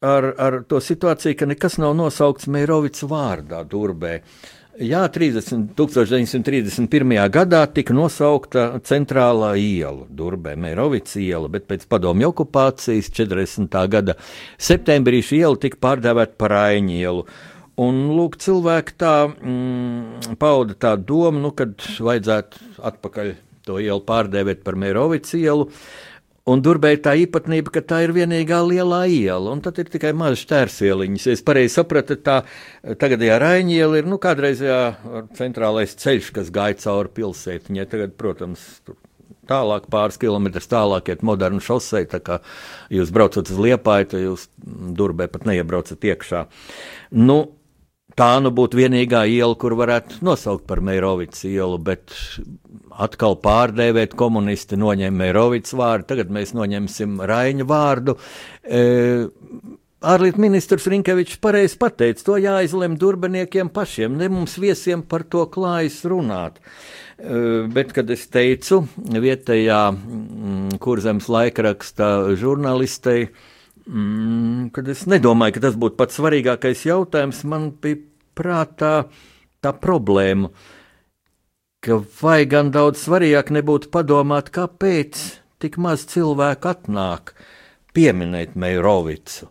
ar, 0.00 0.30
ar 0.38 0.62
to 0.64 0.80
situāciju, 0.80 1.36
ka 1.36 1.50
nekas 1.50 1.76
nav 1.82 1.92
nosaukts 1.98 2.48
Meirovicas 2.48 3.04
vārdā 3.04 3.60
Durbē. 3.68 4.14
Uh, 4.20 4.59
Jā, 4.80 5.02
30, 5.12 5.74
1931. 5.76 7.10
gadā 7.28 7.58
tika 7.68 7.92
nosaukta 7.92 8.78
centrālā 8.88 9.50
iela, 9.60 10.06
Durbē, 10.08 10.54
Mērovics 10.56 11.18
iela, 11.20 11.50
bet 11.52 11.66
pēc 11.68 11.84
padomju 11.90 12.30
okupācijas 12.30 13.10
40. 13.12 13.76
gada 13.92 14.14
septembrī 14.56 15.20
šī 15.20 15.42
iela 15.42 15.60
tika 15.60 15.76
pārdēvēta 15.84 16.32
par 16.40 16.56
Aiņu 16.62 16.96
ielu. 16.96 17.26
Un, 17.84 18.00
lūk, 18.16 18.40
cilvēki 18.40 18.96
tā 19.04 19.14
mm, 19.28 20.38
pauda 20.40 20.78
tādu 20.86 21.04
domu, 21.12 21.44
nu, 21.44 21.52
kad 21.52 21.76
vajadzētu 22.00 22.72
atpakaļ 22.80 23.34
to 23.68 23.76
ielu 23.84 24.00
pārdēvēt 24.08 24.64
par 24.64 24.80
Mērovics 24.80 25.36
ielu. 25.36 25.68
Un 26.50 26.62
Durbē 26.64 26.94
ir 26.96 27.02
tā 27.04 27.14
īpatnība, 27.20 27.70
ka 27.74 27.82
tā 27.92 28.00
ir 28.06 28.14
vienīgā 28.16 28.58
lielā 28.66 29.04
iela, 29.12 29.52
un 29.52 29.60
tad 29.62 29.78
ir 29.82 29.90
tikai 29.92 30.10
mazas 30.16 30.46
tērsieliņas. 30.50 31.28
Es 31.34 31.44
pareizi 31.46 31.76
sapratu, 31.76 32.16
tā 32.18 32.40
tagadējā 32.82 33.36
Raņa 33.42 33.76
iela 33.76 34.00
ir 34.00 34.08
nu, 34.10 34.18
kādreizējā 34.22 34.80
centrālais 35.38 35.94
ceļš, 36.00 36.32
kas 36.38 36.50
gāja 36.54 36.80
cauri 36.82 37.14
pilsētiņai. 37.20 37.86
Tagad, 37.92 38.16
protams, 38.18 38.64
tur 38.86 38.98
tālāk, 39.50 39.86
pāris 39.92 40.18
kilometrus 40.20 40.68
tālāk, 40.70 41.12
ir 41.12 41.24
moderna 41.26 41.62
šosei. 41.64 42.06
Tā 42.10 42.22
kā 42.24 42.40
jūs 42.92 43.14
braucat 43.14 43.50
uz 43.50 43.60
Liepāju, 43.60 44.10
tad 44.12 44.24
jūs 44.24 44.48
Durbē 44.98 45.30
pat 45.30 45.46
neiebraucat 45.48 46.10
iekšā. 46.12 46.44
Nu, 47.18 47.38
tā 48.18 48.32
nu 48.42 48.52
būtu 48.54 48.80
vienīgā 48.80 49.24
iela, 49.30 49.56
kur 49.58 49.76
varētu 49.78 50.22
nosaukt 50.26 50.66
par 50.70 50.82
Meirovicas 50.84 51.44
ielu, 51.48 51.78
bet 51.90 52.14
atkal 53.00 53.36
pārdēvēt 53.40 54.14
komunisti 54.18 54.78
noņēma 54.80 55.22
Meirovicas 55.24 55.76
vārdu, 55.78 56.08
tagad 56.12 56.32
mēs 56.34 56.54
noņemsim 56.56 57.20
Raņa 57.30 57.66
vārdu. 57.68 58.16
E, 58.64 58.82
Ārlietu 60.00 60.40
ministrs 60.40 60.86
Rinkevičs 60.88 61.36
pareizi 61.44 61.76
pateica, 61.80 62.24
to 62.24 62.38
jāizlem 62.40 62.94
durbaniekiem 63.00 63.68
pašiem, 63.72 64.14
ne 64.16 64.30
mums 64.32 64.56
viesiem 64.60 65.02
par 65.04 65.26
to 65.28 65.44
klājas 65.52 65.98
runāt. 66.08 66.56
E, 67.20 67.66
bet, 67.68 67.92
kad 67.96 68.08
es 68.12 68.24
teicu 68.32 68.82
vietējā 68.96 69.80
mm, 69.92 70.78
kurzemes 70.80 71.28
laikraksta 71.28 72.32
žurnālistei, 72.40 73.28
mm, 73.84 74.70
kad 74.76 74.88
es 74.88 75.04
nedomāju, 75.10 75.58
ka 75.58 75.66
tas 75.68 75.76
būtu 75.76 76.00
pats 76.00 76.16
svarīgākais 76.16 76.86
jautājums, 76.88 77.44
man 77.44 77.68
bija 77.76 78.00
prātā 78.40 78.94
tā 79.60 79.74
problēma, 79.76 80.48
ka 81.84 81.96
vai 82.20 82.44
gan 82.48 82.72
daudz 82.74 83.06
svarīgāk 83.06 83.52
nebūtu 83.56 83.88
padomāt, 83.92 84.52
kāpēc 84.52 85.22
tik 85.60 85.78
maz 85.80 86.04
cilvēku 86.10 86.68
atnāk 86.74 87.32
pieminēt 87.96 88.52
Meirovicu. 88.60 89.48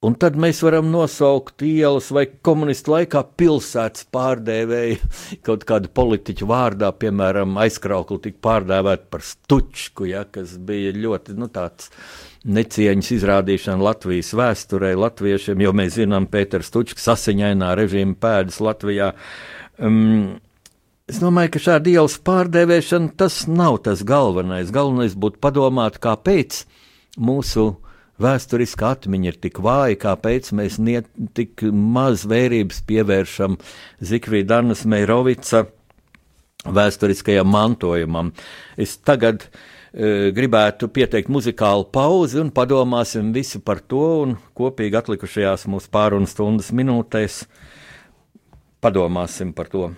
Un 0.00 0.14
tad 0.16 0.38
mēs 0.40 0.62
varam 0.64 0.86
nosaukt 0.88 1.60
ielas 1.66 2.06
vai 2.16 2.22
komunistu 2.46 2.94
laikā 2.94 3.20
pilsētas 3.36 4.06
pārdēvēju 4.14 5.10
kaut 5.46 5.66
kādu 5.68 5.90
politiķu 5.92 6.48
vārdā, 6.48 6.88
piemēram, 7.02 7.58
aizkraukli 7.60 8.16
tika 8.24 8.40
pārdēvēta 8.46 9.10
par 9.12 9.26
stučku, 9.26 10.06
ja, 10.08 10.22
kas 10.24 10.54
bija 10.56 10.94
ļoti, 10.96 11.34
nu, 11.36 11.50
tāds 11.52 11.90
necieņas 12.48 13.10
izrādīšana 13.18 13.84
Latvijas 13.90 14.30
vēsturē, 14.38 14.94
latviešiem, 15.02 15.66
jo 15.66 15.74
mēs 15.76 15.98
zinām, 15.98 16.30
Pēters 16.32 16.70
Stučks 16.72 17.10
asiņainā 17.12 17.74
režīma 17.82 18.16
pēdas 18.22 18.62
Latvijā. 18.64 19.10
Um, 19.76 20.38
Es 21.10 21.18
domāju, 21.18 21.54
ka 21.56 21.62
šāda 21.64 21.90
ielas 21.90 22.16
pārdēvēšana 22.22 23.14
tas 23.18 23.42
nav 23.50 23.80
tas 23.86 24.04
galvenais. 24.06 24.70
Galvenais 24.74 25.16
būtu 25.18 25.40
padomāt, 25.42 25.98
kāpēc 26.02 26.62
mūsu 27.18 27.72
vēsturiskā 28.20 28.94
atmiņa 28.94 29.32
ir 29.32 29.40
tik 29.42 29.58
vāja, 29.64 29.98
kāpēc 30.04 30.52
mēs 30.54 30.78
niet, 30.78 31.10
tik 31.34 31.64
maz 31.72 32.26
vērības 32.30 32.84
pievēršam 32.86 33.58
Zikvīdanas 34.06 34.86
Meirovica 34.86 35.66
vēsturiskajam 36.68 37.48
mantojumam. 37.48 38.34
Es 38.78 38.98
tagad 39.00 39.48
E, 39.90 40.30
gribētu 40.30 40.86
pieteikt 40.94 41.30
muzikālu 41.34 41.88
pauzi 41.90 42.38
un 42.38 42.52
padomāsim 42.54 43.32
visi 43.34 43.58
par 43.58 43.80
to 43.82 44.04
un 44.22 44.36
kopīgi 44.54 45.00
atlikušajās 45.00 45.66
mūsu 45.66 45.90
pārunu 45.90 46.30
stundas 46.30 46.70
minūtēs 46.70 47.40
padomāsim 48.78 49.50
par 49.56 49.72
to. 49.72 49.88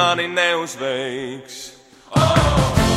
Mani 0.00 0.26
neuzveiks. 0.28 1.56
Tu 2.14 2.89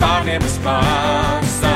spārniem 0.00 0.40
es 0.48 0.54
pasargās. 0.64 1.66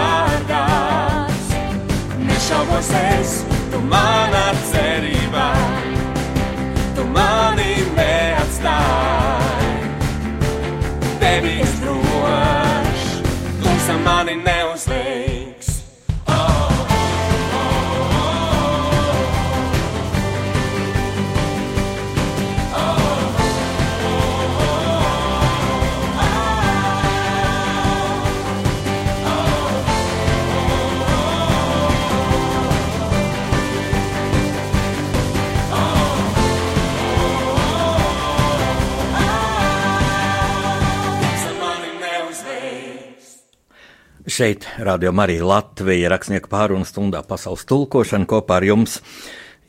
Nešaubos 2.25 2.89
es, 2.97 3.45
tu 3.69 3.79
manā 3.91 4.47
cerībā, 4.71 5.49
tu 6.97 7.05
mani 7.13 7.54
Šeit 44.27 44.65
Radio 44.79 45.13
Marija 45.13 45.45
Latvija 45.45 46.09
rakstnieku 46.09 46.49
pārunu 46.49 46.87
stundā 46.89 47.21
pasaules 47.29 47.67
tulkošana 47.69 48.25
kopā 48.25 48.57
ar 48.57 48.65
jums 48.65 48.95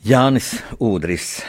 Jānis 0.00 0.54
Udris. 0.80 1.42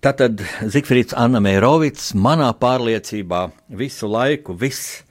Tātad 0.00 0.40
Zikfrīds 0.64 1.12
Anna 1.12 1.42
Mērovits 1.44 2.14
manā 2.16 2.48
pārliecībā 2.56 3.42
visu 3.76 4.08
laiku 4.08 4.56
viss 4.56 5.02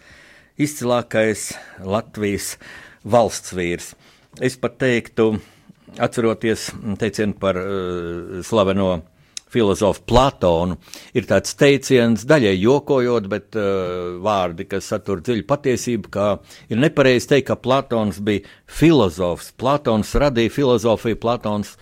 izcilākais 0.57 1.51
Latvijas 1.85 2.55
valsts 3.05 3.53
vīrs. 3.53 3.93
Es 4.41 4.57
pat 4.57 4.79
teiktu, 4.81 5.35
atceroties 6.01 6.71
teicienu 6.97 7.37
par 7.37 7.61
uh, 7.61 8.41
slaveno 8.41 8.95
filozofu 9.51 10.05
Platonu, 10.07 10.77
ir 11.17 11.27
tāds 11.29 11.55
teiciens, 11.59 12.25
daļai 12.27 12.55
jokojot, 12.57 13.29
bet 13.31 13.57
uh, 13.59 14.19
vārdi, 14.23 14.67
kas 14.71 14.91
satur 14.93 15.23
dziļu 15.23 15.47
patiesību, 15.49 16.11
ka 16.13 16.27
ir 16.71 16.81
nepareizi 16.81 17.33
teikt, 17.35 17.49
ka 17.51 17.59
Platons 17.59 18.21
bija 18.23 18.45
filozofs. 18.67 19.51
Platons 19.59 20.15
radīja 20.19 20.53
filozofiju, 20.55 21.19
Platons 21.21 21.75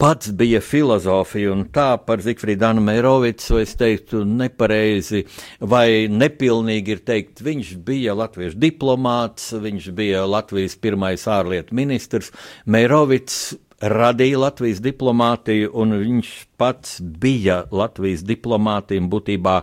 pats 0.00 0.30
bija 0.32 0.62
filozofija, 0.64 1.52
un 1.52 1.66
tā 1.74 1.90
par 2.06 2.22
Zikfrīdu 2.24 2.72
Meirovicu 2.80 3.58
es 3.60 3.74
teiktu 3.76 4.22
nepareizi 4.24 5.26
vai 5.60 6.08
nepilnīgi 6.08 6.94
ir 6.96 7.02
teikt, 7.04 7.42
viņš 7.44 7.74
bija 7.84 8.16
latviešu 8.16 8.56
diplomāts, 8.62 9.50
viņš 9.60 9.90
bija 9.96 10.24
Latvijas 10.24 10.78
pirmais 10.80 11.26
ārlietu 11.28 11.76
ministrs. 11.76 12.32
Meirovics 12.64 13.42
radīja 13.80 14.38
Latvijas 14.38 14.80
diplomātiju, 14.84 15.70
un 15.80 15.96
viņš 16.02 16.30
pats 16.60 16.98
bija 17.00 17.64
Latvijas 17.72 18.22
diplomātija, 18.28 19.00
un 19.00 19.08
būtībā 19.12 19.56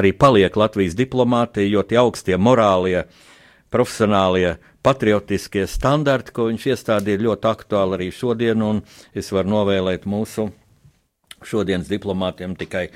arī 0.00 0.12
paliek 0.16 0.56
Latvijas 0.56 0.96
diplomātija, 0.96 1.68
jo 1.68 1.84
tie 1.84 2.00
augstie 2.00 2.38
morālie, 2.40 3.04
profesionālie, 3.72 4.56
patriotiskie 4.82 5.66
standarti, 5.68 6.32
ko 6.32 6.48
viņš 6.48 6.66
iestādīja, 6.72 7.18
ir 7.18 7.26
ļoti 7.28 7.50
aktuāli 7.50 7.98
arī 7.98 8.10
šodien, 8.14 8.64
un 8.64 8.82
es 9.12 9.28
varu 9.34 9.52
novēlēt 9.52 10.08
mūsu 10.08 10.48
šodienas 11.44 11.90
diplomātiem 11.90 12.56
tikai. 12.58 12.88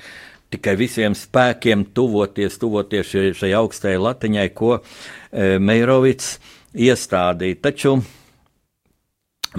Tikai 0.53 0.75
visiem 0.77 1.15
spēkiem 1.17 1.87
tuvoties, 1.97 2.59
tuvoties 2.61 3.07
šai, 3.09 3.49
augstajai 3.57 3.97
latiņai, 3.97 4.43
ko 4.53 4.75
e, 4.77 5.55
Meirovits 5.57 6.35
iestādīja. 6.77 7.57
Taču 7.63 7.95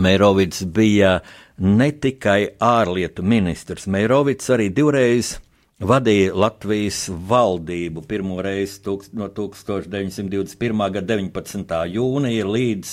Meirovits 0.03 0.65
bija 0.75 1.19
ne 1.59 1.91
tikai 1.93 2.57
ārlietu 2.63 3.23
ministrs, 3.23 3.87
Meirovits 3.87 4.51
arī 4.51 4.71
divreiz 4.75 5.37
vadīja 5.83 6.35
Latvijas 6.35 7.05
valdību. 7.29 8.05
Pirmo 8.09 8.41
reizi 8.43 8.81
tūkst, 8.85 9.15
no 9.19 9.29
1921. 9.29 10.85
gada 10.97 11.17
19. 11.17 11.79
jūnija 11.95 12.49
līdz, 12.49 12.93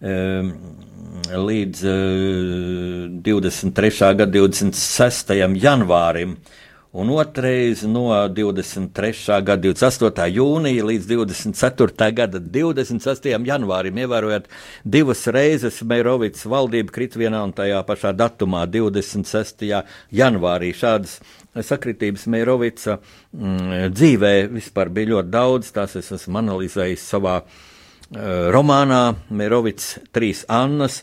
um, 0.00 0.52
līdz 1.48 1.86
uh, 1.90 3.08
23. 3.30 4.12
gada 4.20 4.30
26. 4.38 5.34
janvārim. 5.62 6.38
Un 6.96 7.08
otrais 7.10 7.82
no 7.82 8.06
23. 8.28 9.40
gada 9.42 9.58
28. 9.66 10.28
jūnija 10.30 10.84
līdz 10.86 11.08
24. 11.10 12.06
gada 12.14 12.38
26. 12.38 13.26
janvārim, 13.48 13.98
ievērojot 13.98 14.46
divas 14.86 15.24
reizes 15.34 15.80
Meirovicas 15.82 16.46
valdība 16.46 16.94
krit 16.94 17.18
vienā 17.18 17.40
un 17.48 17.50
tajā 17.50 17.80
pašā 17.88 18.14
datumā, 18.14 18.62
26. 18.70 19.66
janvārī. 20.14 20.70
Šādas 20.70 21.18
sakritības 21.66 22.28
Meirovica 22.30 23.00
mm, 23.00 23.90
dzīvē 23.90 24.34
vispār 24.54 24.94
bija 24.94 25.16
ļoti 25.16 25.34
daudz, 25.34 25.74
tās 25.74 25.98
es 25.98 26.14
esmu 26.14 26.44
analizējis 26.44 27.10
savā 27.10 27.40
uh, 27.42 28.52
romānā 28.54 29.16
Meirovics 29.34 29.96
trīs 30.14 30.46
Annas. 30.46 31.02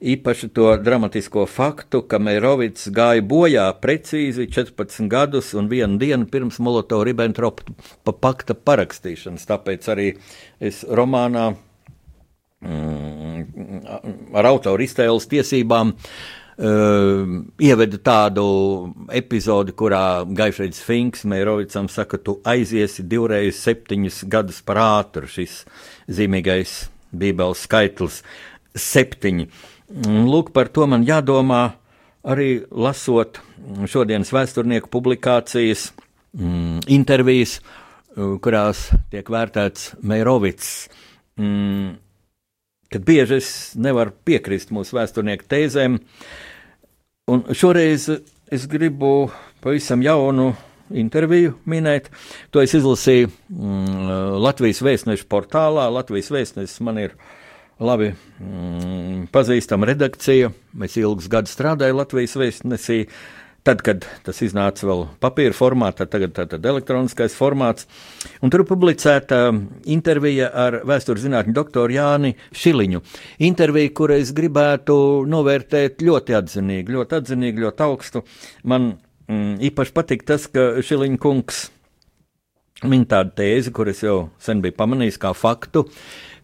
Īpaši 0.00 0.48
to 0.56 0.70
dramatisko 0.80 1.42
faktu, 1.44 2.00
ka 2.08 2.16
Meirovits 2.16 2.86
gāja 2.96 3.20
bojā 3.20 3.66
precīzi 3.82 4.46
14 4.48 5.10
gadus 5.12 5.50
un 5.52 5.66
vienu 5.68 5.98
dienu 6.00 6.24
pirms 6.24 6.56
Molotova-Ribbentropa 6.56 8.14
pakta 8.16 8.56
parakstīšanas. 8.56 9.44
Tāpēc 9.50 9.88
arī 9.92 10.06
es 10.56 10.86
romānā 10.88 11.50
mm, 12.64 14.30
ar 14.40 14.48
autoru 14.48 14.86
iztēles 14.86 15.28
tiesībām 15.28 15.92
uh, 15.92 17.34
ieveda 17.60 18.00
tādu 18.00 18.44
epizodi, 19.12 19.74
kurā 19.76 20.22
Gaišreids 20.24 20.80
Finks 20.86 21.26
Meirovicam 21.28 21.90
saka, 21.92 22.16
tu 22.16 22.38
aiziesi 22.48 23.04
divreiz 23.04 23.60
septiņus 23.66 24.22
gadus 24.32 24.62
par 24.64 24.80
ātru 24.80 25.28
šis 25.28 25.66
zīmīgais 26.08 26.86
bībeles 27.12 27.66
skaitlis 27.68 28.22
septiņi. 28.72 29.48
Lūk, 29.90 30.52
par 30.54 30.70
to 30.70 30.86
man 30.86 31.02
jādomā 31.02 31.72
arī 32.22 32.60
lasot 32.70 33.40
šodienas 33.90 34.30
vēsturnieku 34.32 34.90
publikācijas, 34.92 35.90
mm, 36.36 36.84
intervijas, 36.94 37.58
kurās 38.14 38.90
tiek 39.10 39.26
vērtēts 39.30 39.96
Meirovits. 40.02 40.88
Mm, 41.40 41.96
kad 42.90 43.04
bieži 43.06 43.38
es 43.38 43.50
nevaru 43.78 44.14
piekrist 44.26 44.70
mūsu 44.74 44.98
vēsturnieku 44.98 45.46
tēzēm, 45.50 45.98
un 47.30 47.44
šoreiz 47.54 48.08
es 48.50 48.66
gribu 48.70 49.30
pavisam 49.62 50.02
jaunu 50.02 50.52
interviju 50.90 51.54
minēt. 51.70 52.10
To 52.50 52.62
es 52.62 52.74
izlasīju 52.74 53.30
mm, 53.30 54.40
Latvijas 54.42 54.82
vēstneša 54.82 55.28
portālā. 55.30 55.86
Latvijas 55.92 56.32
vēstnesis 56.34 56.82
man 56.86 56.98
ir 56.98 57.14
labi 57.80 58.12
mm, 58.12 59.28
pazīstama 59.32 59.88
redakcija. 59.90 60.52
Es 60.84 60.96
ilgus 61.00 61.28
gadus 61.32 61.54
strādāju 61.56 62.00
Latvijas 62.00 62.36
vēstnesī. 62.40 63.04
Tad, 63.60 63.82
kad 63.84 64.06
tas 64.24 64.38
iznāca 64.40 64.86
vēl 64.88 65.02
papīra 65.20 65.52
formātā, 65.52 66.06
tagad 66.08 66.32
tā 66.32 66.46
tad 66.48 66.64
elektroniskais 66.64 67.34
formāts, 67.36 67.84
un 68.40 68.48
tur 68.48 68.62
publicēta 68.64 69.50
intervija 69.92 70.48
ar 70.62 70.78
vēstures 70.88 71.26
zinātņu 71.26 71.52
doktoru 71.58 71.92
Jāni 71.92 72.30
Šiliņu. 72.56 73.02
Intervija, 73.50 73.92
kuru 74.00 74.16
es 74.16 74.32
gribētu 74.32 74.96
novērtēt 75.28 76.00
ļoti 76.00 76.38
atzinīgi, 76.40 76.96
ļoti 76.96 77.18
atzinīgi, 77.20 77.66
ļoti 77.66 77.84
augstu. 77.84 78.24
Man 78.64 78.94
mm, 79.28 79.60
īpaši 79.68 79.94
patīk 79.98 80.24
tas, 80.32 80.48
ka 80.48 80.70
Šiliņa 80.80 81.20
kungs 81.20 81.66
min 82.88 83.04
tādu 83.04 83.34
tēzi, 83.42 83.72
kuras 83.76 84.00
jau 84.00 84.30
sen 84.40 84.64
biju 84.64 84.76
pamanījis 84.78 85.20
kā 85.20 85.34
faktu, 85.36 85.84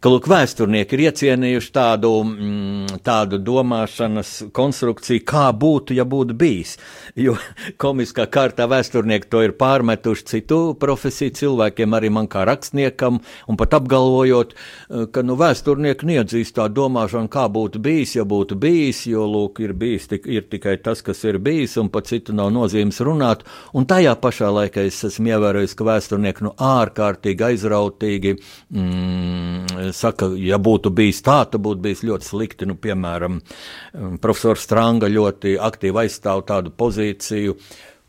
ka 0.01 0.11
lūk, 0.13 0.29
vēsturnieki 0.31 0.97
ir 0.97 1.03
iecienījuši 1.09 1.73
tādu, 1.75 2.11
mm, 2.25 3.01
tādu 3.07 3.39
domāšanas 3.43 4.33
konstrukciju, 4.57 5.25
kā 5.27 5.47
būtu, 5.57 5.97
ja 5.97 6.05
būtu 6.09 6.37
bijis. 6.37 6.77
Jo 7.17 7.37
komiskā 7.83 8.27
kārtā 8.33 8.69
vēsturnieki 8.71 9.31
to 9.33 9.43
ir 9.47 9.57
pārmetuši 9.59 10.27
citu 10.33 10.61
profesiju 10.81 11.35
cilvēkiem, 11.41 11.97
arī 11.97 12.11
man 12.13 12.29
kā 12.33 12.45
rakstniekam, 12.49 13.21
un 13.49 13.61
pat 13.61 13.79
apgalvojot, 13.81 14.55
eh, 14.55 15.07
ka 15.13 15.25
nu, 15.27 15.39
vēsturnieki 15.41 16.11
neatzīst 16.13 16.57
tā 16.59 16.69
domāšanu, 16.73 17.31
kā 17.33 17.47
būtu 17.53 17.81
bijis, 17.83 18.17
ja 18.19 18.27
būtu 18.29 18.59
bijis, 18.61 19.05
jo 19.11 19.27
lūk, 19.31 19.63
ir 19.65 19.75
bijis 19.77 20.11
tik, 20.13 20.27
ir 20.27 20.47
tikai 20.51 20.77
tas, 20.83 21.03
kas 21.03 21.25
ir 21.25 21.41
bijis, 21.43 21.77
un 21.81 21.91
pat 21.93 22.11
citu 22.11 22.35
nav 22.37 22.53
nozīmes 22.55 23.01
runāt. 23.05 23.47
Un 23.77 23.87
tajā 23.89 24.15
pašā 24.21 24.51
laikā 24.53 24.87
es 24.87 25.03
esmu 25.09 25.33
ievērojis, 25.35 25.75
ka 25.77 25.87
vēsturnieki 25.87 26.47
nu, 26.47 26.53
ārkārtīgi 26.63 27.47
aizrautīgi. 27.51 28.37
Mm, 28.75 29.86
saka, 29.94 30.31
ja 30.40 30.59
būtu 30.62 30.90
bijis 30.94 31.22
tā, 31.27 31.42
tad 31.51 31.62
būtu 31.64 31.83
bijis 31.85 32.05
ļoti 32.07 32.29
slikti. 32.29 32.68
Nu, 32.68 32.79
piemēram, 32.81 33.40
um, 33.40 34.16
profesors 34.22 34.64
Stranga 34.66 35.11
ļoti 35.12 35.57
aktīvi 35.62 36.05
aizstāv 36.07 36.46
tādu 36.49 36.72
pozīciju, 36.75 37.57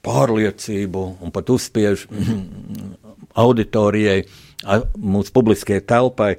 pārliecību 0.07 1.03
un 1.21 1.33
pat 1.35 1.51
uzspiež 1.51 2.07
auditorijai, 3.45 4.23
mūsu 4.97 5.33
publiskajai 5.35 5.85
telpai, 5.85 6.31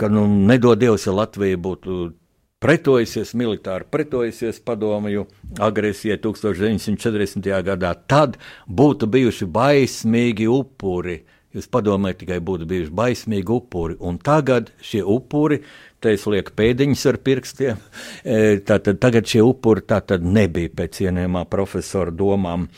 ka 0.00 0.08
nu, 0.08 0.24
nedod 0.48 0.80
Dievs, 0.80 1.04
ja 1.08 1.14
Latvija 1.16 1.58
būtu 1.60 2.12
pretojusies, 2.60 3.32
militāri 3.40 3.88
pretojusies 3.88 4.60
padomju 4.64 5.26
agresijai 5.60 6.18
1940. 6.20 7.48
gadā, 7.64 7.94
tad 8.08 8.36
būtu 8.68 9.08
bijuši 9.08 9.48
baismīgi 9.48 10.48
upuri. 10.52 11.22
Jūs 11.50 11.66
padomājiet, 11.66 12.20
tikai 12.20 12.36
būtu 12.46 12.66
bijuši 12.70 12.92
baismīgi 12.94 13.50
upuri, 13.50 13.96
un 14.06 14.20
tagad 14.22 14.68
šie 14.86 15.00
upuri, 15.02 15.58
te 15.98 16.12
es 16.14 16.22
lieku 16.30 16.54
pēdiņus 16.54 17.02
ar 17.10 17.18
pirkstiem, 17.26 17.80
e, 18.22 18.36
tātad 18.66 19.00
tagad 19.02 19.26
šie 19.26 19.42
upuri 19.42 19.82
tātad 19.82 20.22
nebija 20.22 20.70
pēc 20.78 21.00
cienījumā 21.00 21.42
profesora 21.50 22.14
domām. 22.14 22.68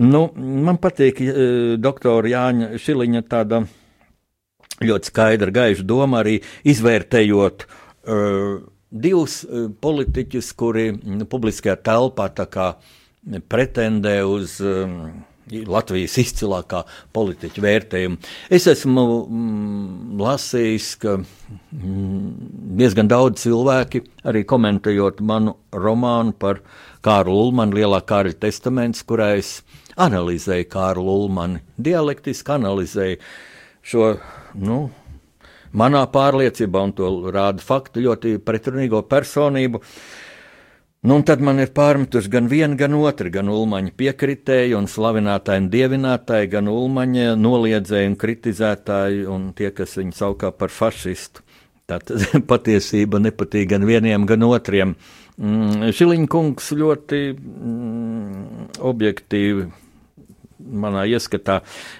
Nu, 0.00 0.22
man 0.40 0.80
patīk 0.80 1.20
e, 1.20 1.34
doktora 1.76 2.32
Jāņa 2.32 2.70
Šiliņa 2.80 3.24
tāda 3.28 3.60
ļoti 4.82 5.12
skaidra, 5.12 5.52
gaiša 5.54 5.84
doma 5.86 6.22
arī 6.24 6.38
izvērtējot 6.66 7.66
uh, 7.68 8.64
divus 8.90 9.36
uh, 9.44 9.68
politiķus, 9.84 10.48
kuri 10.58 10.88
nu, 10.96 11.28
publiskajā 11.30 11.76
telpā 11.86 12.30
pretendē 13.48 14.16
uz 14.26 14.58
um, 14.64 14.96
Latvijas 15.52 16.16
izcilākā 16.22 16.82
politiķa 17.12 17.64
vērtējumu. 17.64 18.16
Es 18.48 18.66
esmu 18.70 19.04
mm, 19.24 20.16
lasījis, 20.20 20.88
ka 21.02 21.18
mm, 21.20 22.30
diezgan 22.80 23.10
daudz 23.12 23.44
cilvēki, 23.44 24.02
arī 24.24 24.44
komentējot 24.48 25.20
manu 25.20 25.58
romānu 25.72 26.32
par 26.40 26.62
Kārlu 27.04 27.36
Ulmanu, 27.48 27.76
Lielā 27.76 28.00
Kārļa 28.08 28.38
testaments, 28.46 29.04
kurā 29.04 29.34
es 29.36 29.58
analizēju 30.00 30.70
Kārlu 30.72 31.18
Ulmanu, 31.24 31.60
dialektiski 31.76 32.56
analizēju 32.56 33.20
šo, 33.84 34.14
nu, 34.64 34.78
manā 35.76 36.04
pārliecībā, 36.10 36.88
un 36.88 36.94
to 36.96 37.10
rāda 37.34 37.62
faktu, 37.62 38.04
ļoti 38.06 38.38
pretrunīgo 38.44 39.04
personību. 39.10 39.82
Nu, 41.04 41.18
tad 41.20 41.42
man 41.44 41.58
ir 41.60 41.68
pārmetuši 41.76 42.30
gan 42.32 42.46
viena, 42.48 42.78
gan 42.80 42.94
otra, 42.96 43.28
gan 43.28 43.50
ulmaņa 43.52 43.90
piekritēji 44.00 44.72
un 44.72 44.86
slavinātāji 44.88 45.60
un 45.60 45.66
dievinātāji, 45.68 46.48
gan 46.54 46.70
ulmaņa 46.72 47.34
noliedzēji 47.36 48.08
un 48.08 48.14
kritizētāji 48.22 49.26
un 49.28 49.50
tie, 49.58 49.68
kas 49.76 49.98
viņu 50.00 50.14
saukā 50.16 50.48
par 50.56 50.72
fašistu. 50.72 51.42
Tātad 51.92 52.24
patiesība 52.50 53.20
nepatīk 53.20 53.68
gan 53.74 53.84
vieniem, 53.84 54.24
gan 54.24 54.46
otriem. 54.48 54.94
Mm, 55.36 55.90
Šiliņa 55.92 56.28
kungs 56.32 56.70
ļoti 56.72 57.20
mm, 57.34 58.70
objektīvi 58.88 59.66
manā 60.86 61.02
ieskatā 61.10 61.58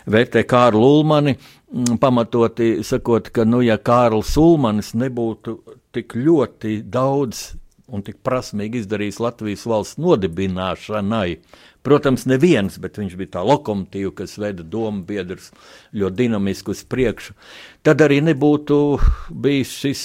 vērtē 0.09 0.47
Kārlu 0.49 0.81
Ulmani, 1.01 1.35
mm, 1.37 2.01
pamatoti 2.01 2.79
sakot, 2.89 3.29
ka, 3.37 3.45
nu, 3.45 3.61
ja 3.67 3.77
Kārls 3.77 4.33
Ulmanis 4.41 4.95
nebūtu 4.97 5.59
tik 5.93 6.17
ļoti 6.17 6.79
daudz 6.89 7.51
un 7.93 8.05
tik 8.05 8.21
prasmīgi 8.25 8.81
izdarījis 8.83 9.21
Latvijas 9.21 9.65
valsts 9.69 10.01
nodibināšanai, 10.01 11.39
protams, 11.85 12.25
neviens, 12.31 12.79
bet 12.81 12.99
viņš 13.01 13.17
bija 13.21 13.37
tā 13.39 13.45
lokomotīva, 13.45 14.15
kas 14.23 14.39
veda 14.41 14.65
domu 14.65 15.05
biedrus 15.05 15.51
ļoti 15.93 16.23
dinamiski 16.23 16.73
uz 16.73 16.85
priekšu, 16.89 17.37
tad 17.85 18.05
arī 18.05 18.23
nebūtu 18.25 18.79
bijis 19.45 19.75
šis 19.83 20.05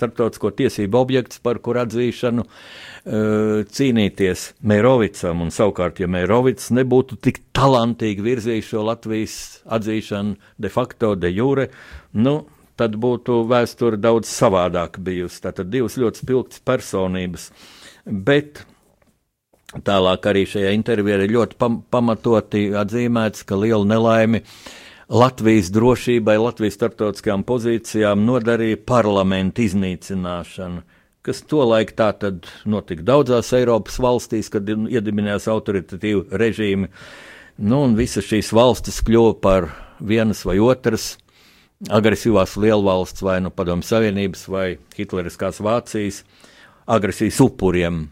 starptautisko 0.00 0.52
tiesību 0.56 0.98
objekts, 1.00 1.40
par 1.42 1.58
kur 1.62 1.80
atzīšanu 1.82 2.44
uh, 2.46 3.66
cīnīties 3.66 4.46
Mērovicam. 4.66 5.42
Un 5.44 5.52
savukārt, 5.54 6.00
ja 6.00 6.08
Mērovics 6.10 6.70
nebūtu 6.76 7.18
tik 7.26 7.42
talantīgi 7.56 8.24
virzījis 8.24 8.70
šo 8.70 8.86
Latvijas 8.86 9.36
atzīšanu 9.66 10.38
de 10.62 10.72
facto, 10.72 11.14
de 11.18 11.32
jure, 11.34 11.68
nu, 12.16 12.40
tad 12.80 12.96
būtu 13.00 13.42
vēsture 13.50 14.00
daudz 14.00 14.32
savādāka 14.32 15.02
bijusi. 15.04 15.44
Tātad 15.44 15.70
divas 15.70 16.00
ļoti 16.00 16.24
spilgtas 16.24 16.64
personības. 16.64 17.50
Bet 18.08 18.64
Tālāk 19.70 20.24
arī 20.26 20.42
šajā 20.50 20.70
intervijā 20.74 21.20
ir 21.22 21.30
ļoti 21.30 21.56
pam 21.60 21.76
pamatoti 21.94 22.72
atzīmēts, 22.74 23.44
ka 23.46 23.54
liela 23.54 23.86
nelaime 23.86 24.42
Latvijas 25.10 25.70
drošībai, 25.74 26.34
Latvijas 26.42 26.74
starptautiskajām 26.78 27.44
pozīcijām 27.46 28.24
nodarīja 28.26 28.80
parlamentu 28.86 29.62
iznīcināšana, 29.62 30.82
kas 31.22 31.42
tolaik 31.46 31.94
tā 31.98 32.10
tad 32.18 32.50
notika 32.66 33.06
daudzās 33.12 33.52
Eiropas 33.54 34.00
valstīs, 34.02 34.50
kad 34.50 34.66
iedibinājās 34.66 35.46
autoritatīvi 35.54 36.26
režīmi. 36.42 36.90
Nu, 37.62 37.84
un 37.84 37.94
visas 37.94 38.26
šīs 38.26 38.50
valstis 38.56 38.98
kļuva 39.06 39.36
par 39.38 39.70
vienas 40.02 40.42
vai 40.48 40.58
otras 40.58 41.12
agresīvās 41.88 42.58
lielvalsts, 42.60 43.22
vai 43.24 43.38
nu 43.40 43.52
Padomju 43.54 43.86
Savienības, 43.88 44.44
vai 44.52 44.66
Hitleriskās 44.96 45.62
Vācijas 45.64 46.24
agresijas 46.90 47.40
upuriem 47.40 48.02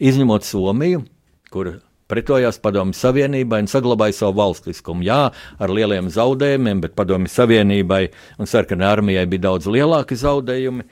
izņemot 0.00 0.46
Somiju, 0.46 1.04
kur 1.52 1.76
pretojās 2.10 2.58
Padomju 2.62 2.96
Savienībai 2.98 3.62
un 3.62 3.70
saglabāja 3.70 4.16
savu 4.16 4.40
valstiskumu. 4.40 5.04
Jā, 5.06 5.30
ar 5.30 5.70
lieliem 5.70 6.10
zaudējumiem, 6.10 6.82
bet 6.82 6.96
Padomju 6.98 7.30
Savienībai 7.30 8.08
un 8.40 8.50
sarkanai 8.50 8.90
armijai 8.90 9.26
bija 9.30 9.46
daudz 9.50 9.70
lielāki 9.70 10.18
zaudējumi. 10.18 10.86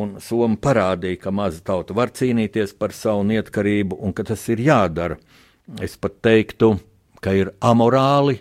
Un 0.00 0.18
Somija 0.22 0.58
parādīja, 0.62 1.18
ka 1.24 1.32
maza 1.34 1.62
tauta 1.66 1.94
var 1.98 2.12
cīnīties 2.14 2.76
par 2.78 2.94
savu 2.94 3.24
neatkarību 3.26 3.98
un 3.98 4.14
ka 4.14 4.26
tas 4.26 4.44
ir 4.50 4.62
jādara. 4.62 5.18
Es 5.82 5.96
pat 5.98 6.20
teiktu, 6.22 6.76
ka 7.22 7.34
ir 7.34 7.50
amorāli 7.62 8.38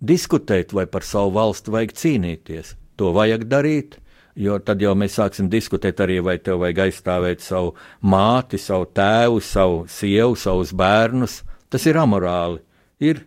diskutēt, 0.00 0.74
vai 0.76 0.86
par 0.86 1.06
savu 1.06 1.34
valsti 1.38 1.74
vajag 1.74 1.96
cīnīties. 1.98 2.74
To 2.98 3.12
vajag 3.14 3.46
darīt, 3.50 3.98
Jo 4.38 4.60
tad 4.62 4.78
jau 4.78 4.92
mēs 4.94 5.16
sāksim 5.18 5.48
diskutēt 5.50 5.98
arī, 6.04 6.20
vai 6.22 6.36
tev 6.38 6.60
vajag 6.62 6.84
aizstāvēt 6.84 7.42
savu 7.42 7.72
māti, 8.06 8.60
savu 8.62 8.86
tēvu, 8.94 9.40
savu 9.42 9.80
sievu, 9.90 10.36
savus 10.38 10.70
bērnus. 10.78 11.40
Tas 11.66 11.86
ir 11.90 11.98
amorāli. 11.98 12.60
Ir, 13.02 13.24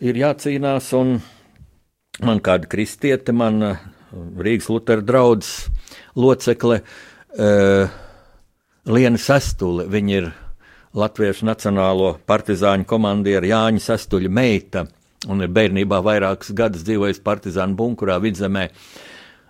ir 0.00 0.16
jācīnās, 0.16 0.88
un 0.96 1.18
man 2.24 2.40
kāda 2.44 2.70
kristiete, 2.72 3.36
man 3.36 3.60
eh, 3.60 3.84
Rīgas 4.40 4.70
Lutera 4.72 5.04
draugs 5.04 5.52
locekle, 6.16 6.80
uh, 7.36 7.98
Liena 8.88 9.20
Sestule, 9.20 9.84
viņa 9.84 10.14
ir 10.16 10.30
Latviešu 10.96 11.44
Nacionālo 11.44 12.14
partizāņu 12.26 12.88
komandiera 12.88 13.46
Jāņa 13.46 13.84
Sestuļa 13.84 14.32
meita, 14.32 14.86
un 15.26 15.42
ir 15.42 15.50
bērnībā 15.50 15.98
vairākus 16.04 16.52
gadus 16.56 16.84
dzīvojusi 16.86 17.24
partizānu 17.26 17.74
bunkurā 17.78 18.18
vidzemē. 18.22 18.68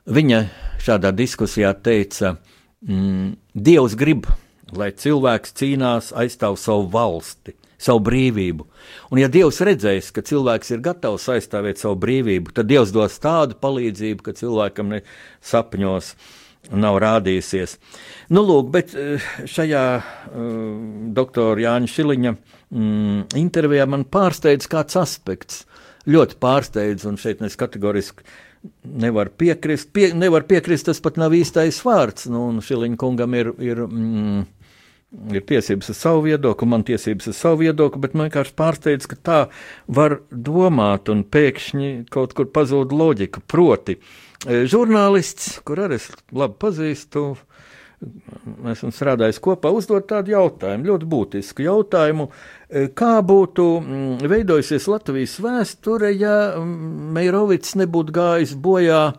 Viņa 0.08 0.42
šādā 0.80 1.12
diskusijā 1.12 1.74
teica, 1.84 2.38
mm, 2.86 3.36
Dievs 3.54 3.96
grib, 3.98 4.26
lai 4.72 4.92
cilvēks 4.92 5.52
cīnās 5.58 6.12
aizstāv 6.16 6.56
savu 6.60 6.88
valsti, 6.92 7.54
savu 7.78 8.00
brīvību. 8.08 8.66
Un, 9.10 9.20
ja 9.20 9.28
Dievs 9.28 9.60
redzēs, 9.60 10.10
ka 10.14 10.24
cilvēks 10.24 10.72
ir 10.72 10.84
gatavs 10.84 11.28
aizstāvēt 11.28 11.80
savu 11.82 11.98
brīvību, 12.00 12.54
tad 12.54 12.70
Dievs 12.70 12.92
dos 12.94 13.18
tādu 13.20 13.58
palīdzību, 13.60 14.24
ka 14.24 14.36
cilvēkam 14.38 14.94
ne 14.94 15.02
sapņos. 15.44 16.14
nav 16.74 16.98
rādījusies. 17.00 17.78
Nu, 18.34 18.42
lūk, 18.44 18.66
bet 18.74 18.90
eh, 18.98 19.22
šajā 19.48 19.84
uh, 19.96 20.02
doktora 21.16 21.62
Jāņa 21.62 21.88
Šiliņa 21.88 22.32
mm, 22.74 23.30
intervijā 23.38 23.86
man 23.90 24.04
pārsteidz 24.08 24.68
kāds 24.70 24.98
aspekts. 25.00 25.64
Ļoti 26.08 26.38
pārsteidz, 26.40 27.04
un 27.08 27.18
šeit 27.20 27.42
es 27.44 27.58
kategoriski 27.60 28.24
nevaru 28.82 29.32
piekrist. 29.38 29.90
Pie, 29.94 30.10
nevar 30.16 30.46
piekrist, 30.48 30.88
tas 30.88 31.02
pat 31.04 31.18
nav 31.20 31.34
īstais 31.36 31.80
vārds. 31.84 32.28
Nu, 32.32 32.48
Šiliņa 32.64 33.00
kungam 33.00 33.36
ir. 33.38 33.52
ir 33.62 33.84
mm, 33.86 34.46
ir 35.32 35.44
tiesības 35.48 35.88
uz 35.92 35.96
savu 35.96 36.26
viedokli, 36.26 36.68
man 36.68 36.84
tiesības 36.84 37.30
uz 37.30 37.38
savu 37.40 37.62
viedokli, 37.62 38.00
bet 38.02 38.12
man 38.12 38.28
vienkārši 38.28 38.52
pārsteidz, 38.58 39.08
ka 39.08 39.16
tā 39.16 39.38
var 39.88 40.18
domāt, 40.28 41.08
un 41.12 41.24
pēkšņi 41.24 41.92
kaut 42.12 42.34
kur 42.36 42.50
pazūd 42.52 42.92
loģika. 42.92 43.40
Proti, 43.48 43.96
e, 44.44 44.64
žurnālists, 44.68 45.62
kur 45.64 45.80
arī 45.86 45.96
es 45.96 46.10
labi 46.28 46.58
pazīstu, 46.60 47.24
esmu 48.68 48.92
strādājis 48.94 49.40
kopā, 49.42 49.72
uzdot 49.74 50.06
tādu 50.10 50.36
jautājumu, 50.36 50.92
ļoti 50.92 51.08
būtisku 51.10 51.64
jautājumu, 51.64 52.28
kā 52.68 53.24
būtu 53.24 53.64
mm, 53.80 54.28
veidojusies 54.28 54.84
Latvijas 54.90 55.38
vēsture, 55.40 56.10
ja 56.12 56.52
mm, 56.58 57.14
Meirovits 57.16 57.72
nebūtu 57.80 58.12
gājis 58.12 58.52
bojā 58.60 59.14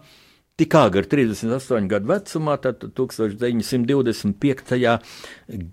tik 0.60 0.76
agri, 0.76 1.08
38 1.08 1.88
gadu 1.90 2.08
vecumā, 2.12 2.58
tad 2.62 2.84
1925. 2.84 5.00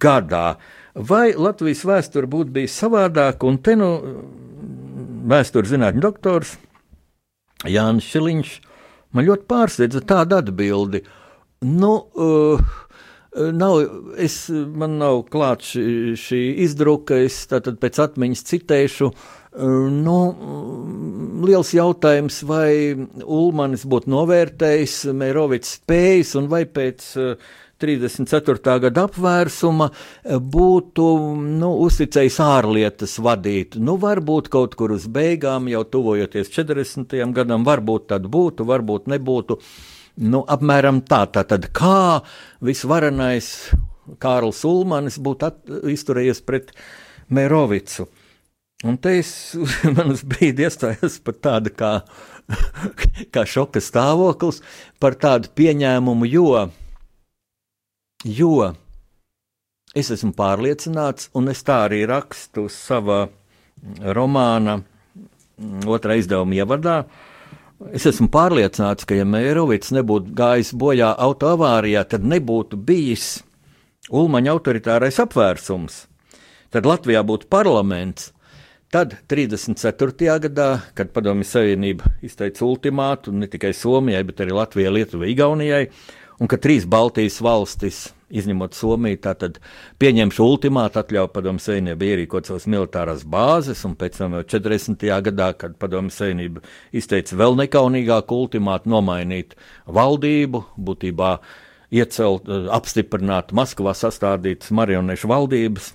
gadā. 0.01 0.57
Vai 0.95 1.35
Latvijas 1.37 1.85
vēsture 1.85 2.27
būtu 2.31 2.51
bijusi 2.55 2.75
savādāka, 2.85 3.47
un 3.51 3.59
te 3.59 3.77
nu 3.77 3.91
vēstures 5.27 5.69
zinātņu 5.75 6.01
doktors 6.05 6.57
Jānis 7.67 8.07
Šiliņš 8.13 8.61
man 9.17 9.25
ļoti 9.27 9.45
pārsteidza 9.51 10.01
tādu 10.07 10.37
atbildi. 10.39 11.01
Nu, 11.67 12.07
uh, 12.15 12.61
Nav, 13.37 13.81
es, 14.17 14.47
man 14.51 14.97
nav 15.01 15.27
klāts 15.29 15.75
šī, 15.75 16.15
šī 16.21 16.41
izdruka, 16.65 17.19
es 17.27 17.43
tātad 17.51 17.77
pēc 17.83 17.99
atmiņas 18.07 18.45
citēšu. 18.49 19.11
Nu, 19.57 20.17
liels 21.45 21.73
jautājums, 21.77 22.43
vai 22.49 22.97
Ulmanis 23.25 23.87
būtu 23.89 24.13
novērtējis 24.13 24.97
Mērovics 25.17 25.79
spējas 25.79 26.35
un 26.41 26.49
vai 26.53 26.63
pēc 26.69 27.09
34. 27.81 28.77
gada 28.87 29.05
apvērsuma 29.09 29.91
būtu 30.57 31.09
nu, 31.41 31.73
uzticējis 31.89 32.39
ārlietas 32.45 33.19
vadīt. 33.25 33.77
Nu, 33.81 33.99
varbūt 34.01 34.49
kaut 34.53 34.77
kur 34.81 34.97
uz 34.97 35.09
beigām, 35.13 35.69
jau 35.73 35.85
tuvojoties 35.89 36.53
40. 36.57 37.21
gadam, 37.37 37.69
varbūt 37.69 38.09
tad 38.15 38.29
būtu, 38.33 38.69
varbūt 38.69 39.13
nebūtu. 39.13 39.61
Uh, 39.61 39.96
Nu, 40.17 40.41
apmēram 40.49 41.03
tā, 41.05 41.27
tātad 41.29 41.67
kā 41.77 42.23
visvarenais 42.65 43.51
Kārls 44.23 44.63
Ulmanis 44.65 45.19
būtu 45.21 45.51
izturējies 45.93 46.41
pret 46.47 46.73
Mērovicu. 47.29 48.07
Un 48.89 48.97
te 49.03 49.19
es, 49.21 49.31
man 49.97 50.15
uz 50.15 50.23
brīdi 50.25 50.65
iestājos 50.65 51.19
par 51.25 51.37
tādu 51.45 51.75
kā, 51.77 51.93
kā 53.35 53.45
šoka 53.45 53.83
stāvoklis, 53.85 54.63
par 55.03 55.19
tādu 55.21 55.53
pieņēmumu, 55.53 56.29
jo, 56.33 56.65
jo 58.25 58.73
es 59.97 60.13
esmu 60.17 60.33
pārliecināts, 60.37 61.29
un 61.37 61.53
es 61.53 61.65
tā 61.67 61.83
arī 61.91 62.07
rakstu 62.09 62.71
savā 62.73 63.27
romāna 64.17 64.81
otrā 65.89 66.17
izdevuma 66.21 66.57
ievadā, 66.57 67.01
uh, 67.05 67.36
Es 67.93 68.07
esmu 68.09 68.31
pārliecināts, 68.33 69.05
ka, 69.05 69.19
ja 69.19 69.27
Mērovics 69.29 69.93
nebūtu 69.93 70.33
gājis 70.37 70.71
bojā 70.81 71.11
autoavārijā, 71.27 72.07
tad 72.09 72.25
nebūtu 72.25 72.79
bijis 72.81 73.43
Ulmaņa 74.07 74.53
autoritārais 74.55 75.19
apvērsums. 75.21 76.07
Tad 76.73 76.87
Latvijā 76.89 77.21
būtu 77.27 77.51
parlaments. 77.53 78.31
Tad 78.95 79.17
34. 79.29 80.39
gadā, 80.47 80.69
kad 80.97 81.11
Padomju 81.13 81.45
Savienība 81.45 82.15
izteica 82.25 82.65
ultimātu 82.65 83.35
ne 83.35 83.49
tikai 83.51 83.75
Somijai, 83.75 84.23
bet 84.25 84.41
arī 84.45 84.55
Latvijai, 84.57 84.93
Lietuvai, 84.95 85.33
Igaunijai, 85.35 85.83
un 86.41 86.51
ka 86.51 86.59
trīs 86.61 86.87
Baltijas 86.89 87.41
valstis 87.45 88.07
izņemot 88.27 88.75
Somiju, 88.75 89.19
tātad 89.23 89.61
pieņemšu 90.03 90.43
ultimātu 90.43 91.01
atļauju 91.01 91.31
padomu 91.35 91.63
savienībai 91.63 92.09
ierīkot 92.13 92.49
savas 92.49 92.67
militārās 92.71 93.23
bāzes, 93.23 93.85
un 93.87 93.95
pēc 93.99 94.19
tam 94.19 94.35
jau 94.39 94.43
40. 94.57 95.07
gadā, 95.29 95.53
kad 95.59 95.77
padomu 95.79 96.11
savienība 96.11 96.65
izteica 96.97 97.39
vēl 97.39 97.55
nekaunīgāku 97.63 98.41
ultimātu 98.43 98.91
nomainīt 98.91 99.55
valdību, 99.87 100.65
būtībā 100.89 101.37
iecelt, 101.95 102.51
apstiprināt 102.75 103.55
Maskavā 103.55 103.95
sastādītas 103.95 104.75
marionešu 104.75 105.31
valdības, 105.31 105.93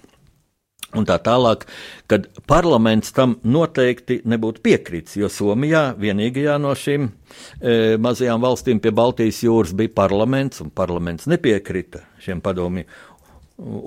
un 0.98 1.08
tā 1.08 1.18
tālāk, 1.24 1.66
kad 2.12 2.28
parlaments 2.50 3.14
tam 3.16 3.38
noteikti 3.48 4.22
nebūtu 4.28 4.64
piekritis, 4.66 5.18
jo 5.20 5.30
Somijā 5.32 5.92
vienīgajā 6.00 6.58
no 6.62 6.74
šīm 6.78 7.08
e, 7.08 7.76
mazajām 8.02 8.44
valstīm 8.44 8.82
pie 8.84 8.94
Baltijas 8.96 9.42
jūras 9.46 9.76
bija 9.78 9.94
parlaments, 10.02 10.62
un 10.64 10.72
parlaments 10.76 11.30
nepiekrita 11.32 12.04
šiem 12.24 12.44
padomju 12.44 12.88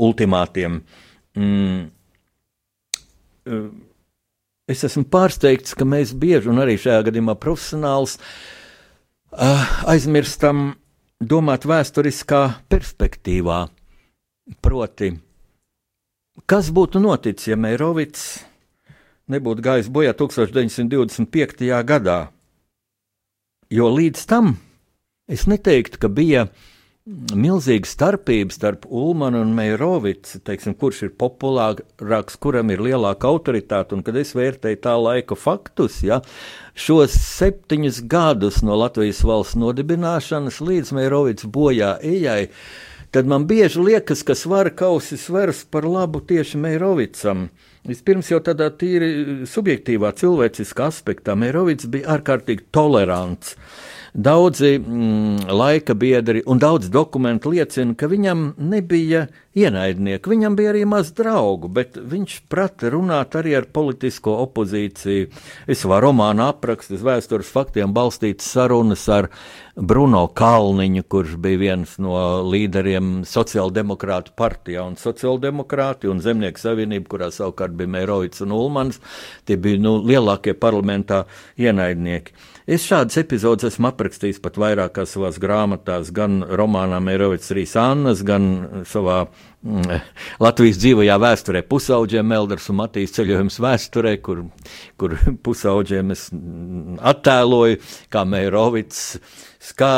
ultimātiem. 0.09 0.81
Mm. 1.39 1.89
E, 3.45 3.63
es 4.71 4.85
esmu 4.89 5.05
pārsteigts, 5.13 5.77
ka 5.77 5.87
mēs 5.89 6.15
bieži, 6.17 6.51
un 6.53 6.63
arī 6.65 6.79
šajā 6.81 7.09
gadījumā 7.11 7.37
profesionāls, 7.41 8.19
aizmirstam 9.91 10.69
domāt 11.19 11.67
vēsturiskā 11.67 12.43
perspektīvā. 12.71 13.65
Proti, 14.63 15.09
Kas 16.43 16.73
būtu 16.75 16.99
noticis, 16.99 17.53
ja 17.53 17.57
Meirovits 17.57 18.43
nebūtu 19.31 19.63
gājis 19.63 19.89
bojā 19.89 20.13
1925. 20.19 21.69
gadā? 21.87 22.19
Jo 23.71 23.87
līdz 23.95 24.27
tam 24.29 24.57
es 25.31 25.47
neteiktu, 25.47 26.01
ka 26.03 26.11
bija 26.13 26.49
milzīga 27.37 27.87
starpība 27.87 28.55
starp 28.55 28.87
Ulmanu 28.89 29.43
un 29.45 29.53
Meirovicu, 29.57 30.41
teiksim, 30.45 30.75
kurš 30.81 31.03
ir 31.07 31.15
populārāks, 31.21 32.39
kuram 32.41 32.73
ir 32.73 32.81
lielāka 32.83 33.29
autoritāte. 33.29 33.95
Un, 33.95 34.03
kad 34.03 34.17
es 34.17 34.33
vērtēju 34.37 34.81
tā 34.85 34.95
laika 34.97 35.37
faktus, 35.39 36.01
ja, 36.05 36.23
šos 36.75 37.15
septiņus 37.15 38.03
gadus 38.11 38.63
no 38.65 38.79
Latvijas 38.81 39.21
valsts 39.25 39.61
nodibināšanas 39.61 40.63
līdz 40.65 40.95
Meirovics 40.97 41.47
bojā 41.47 41.95
ejai, 42.03 42.49
tad 43.15 43.27
man 43.31 43.47
bieži 43.47 43.79
liekas, 43.79 44.25
ka 44.27 44.35
svara 44.35 44.73
kausi 44.75 45.17
svers 45.17 45.63
par 45.71 45.85
labu 45.87 46.19
tieši 46.21 46.59
Meirovicam. 46.59 47.47
Vispirms 47.87 48.31
jau 48.33 48.41
tādā 48.43 48.67
tīri 48.75 49.47
subjektīvā 49.47 50.11
cilvēciskā 50.19 50.89
aspektā 50.91 51.37
Meirovics 51.39 51.87
bija 51.93 52.17
ārkārtīgi 52.17 52.67
tolerants. 52.75 53.55
Daudzi 54.15 54.79
mm, 54.79 55.49
laika 55.51 55.95
biedri 55.95 56.43
un 56.47 56.61
daudz 56.63 56.87
dokumentu 56.87 57.51
liecina, 57.51 57.97
ka 57.99 58.07
viņam 58.07 58.45
nebija 58.63 59.25
ienaidnieki, 59.59 60.31
viņam 60.31 60.55
bija 60.55 60.71
arī 60.71 60.85
maz 60.87 61.11
draugu, 61.19 61.67
bet 61.67 61.99
viņš 61.99 62.37
prata 62.47 62.93
runāt 62.95 63.35
arī 63.35 63.57
ar 63.59 63.67
politisko 63.75 64.37
opozīciju. 64.45 65.33
Es 65.67 65.83
varu 65.83 66.13
romānu 66.13 66.47
aprakstu, 66.47 67.01
vēstures 67.03 67.51
faktiem 67.51 67.91
balstītas 67.97 68.53
sarunas 68.55 69.03
ar 69.11 69.33
Bruno 69.75 70.29
Kalniņu, 70.31 71.09
kurš 71.11 71.35
bija 71.43 71.65
viens 71.67 71.99
no 71.99 72.15
līderiem 72.47 73.25
sociāldemokrātu 73.27 74.39
partijā 74.39 74.87
un 74.87 74.95
sociāldemokrāti 74.95 76.07
un 76.07 76.23
zemnieku 76.23 76.63
savienība, 76.63 77.11
kurā 77.17 77.35
savukārt 77.35 77.75
bija 77.75 77.97
Mērovics 77.99 78.47
un 78.47 78.55
Ulmans. 78.55 79.03
Tie 79.43 79.59
bija 79.59 79.83
nu, 79.83 79.99
lielākie 80.07 80.55
parlamentā 80.55 81.25
ienaidnieki. 81.59 82.54
Es 82.65 82.87
šādas 82.89 83.19
epizodes 83.21 83.67
esmu 83.69 83.91
aprakstījis 83.91 84.39
pat 84.41 84.55
vairākās 84.57 85.11
savās 85.13 85.37
grāmatās, 85.37 86.09
gan 86.17 86.39
romānā 86.49 86.97
Mērovics 87.05 87.53
Rīs 87.53 87.75
Annas, 87.77 88.23
gan 88.25 88.47
savā 88.89 89.19
mm, 89.27 89.99
Latvijas 90.41 90.81
dzīvajā 90.81 91.19
vēsturē, 91.21 91.61
pusauģiem, 91.69 92.25
Melders 92.33 92.71
un 92.73 92.81
Matīs 92.81 93.13
ceļojums 93.19 93.61
vēsturē, 93.61 94.15
kur, 94.25 94.47
kur 94.97 95.19
pusauģiem 95.45 96.17
es 96.17 96.25
mm, 96.33 96.97
attēloju, 97.13 97.83
kā 98.09 98.25
Mērovics, 98.33 99.05
skā, 99.69 99.93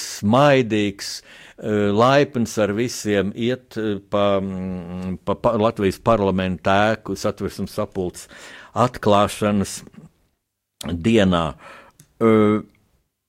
smaidīgs, 0.00 1.14
laipns 2.00 2.56
ar 2.64 2.72
visiem 2.80 3.36
iet 3.36 3.76
pa, 4.08 4.26
mm, 4.40 5.18
pa, 5.20 5.36
pa 5.36 5.58
Latvijas 5.60 6.00
parlamentu 6.00 6.72
ēku 6.72 7.20
satversmes 7.20 7.76
sapulces 7.76 8.30
atklāšanas 8.72 9.82
dienā. 10.96 11.50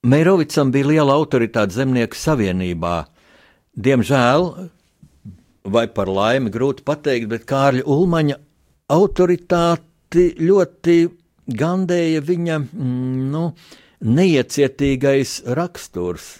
Meirovicam 0.08 0.72
bija 0.72 0.88
liela 0.88 1.16
autoritāte 1.18 1.76
zemnieku 1.76 2.16
savienībā. 2.16 2.98
Diemžēl, 3.78 4.46
vai 5.68 5.86
par 5.92 6.10
laimi 6.10 6.52
grūti 6.54 6.86
pateikt, 6.88 7.28
bet 7.32 7.48
Kārļa 7.50 7.86
Ulmaņa 7.86 8.38
autoritāti 8.94 10.30
ļoti 10.40 10.98
gandēja 11.48 12.24
viņa 12.24 12.60
mm, 12.64 13.30
nu, 13.34 13.44
neiecietīgais 14.08 15.42
raksturs. 15.58 16.38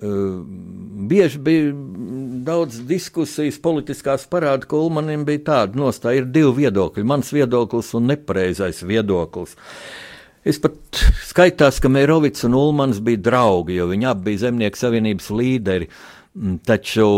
Uh, 0.00 0.40
bieži 1.08 1.38
bija 1.44 1.72
daudz 2.46 2.78
diskusijas, 2.88 3.58
politiskās 3.60 4.24
parāda, 4.32 4.64
ka 4.68 4.78
Ulmanim 4.80 5.26
bija 5.28 5.44
tāda 5.50 5.76
nostāja, 5.76 6.22
ir 6.22 6.30
divi 6.32 6.54
viedokļi- 6.62 7.04
mans 7.12 7.32
viedoklis 7.36 7.92
un 7.98 8.08
nepareizais 8.08 8.80
viedoklis. 8.80 9.56
Es 10.44 10.56
pat 10.62 11.02
skaitās, 11.28 11.82
ka 11.84 11.90
Mērovics 11.92 12.46
un 12.48 12.56
Ulmans 12.56 13.02
bija 13.04 13.20
draugi, 13.28 13.76
jo 13.76 13.90
viņi 13.90 14.08
abi 14.08 14.30
bija 14.30 14.46
Zemnieku 14.46 14.80
savienības 14.80 15.30
līderi. 15.36 15.90
Mm, 16.34 16.58
Taču 16.64 17.08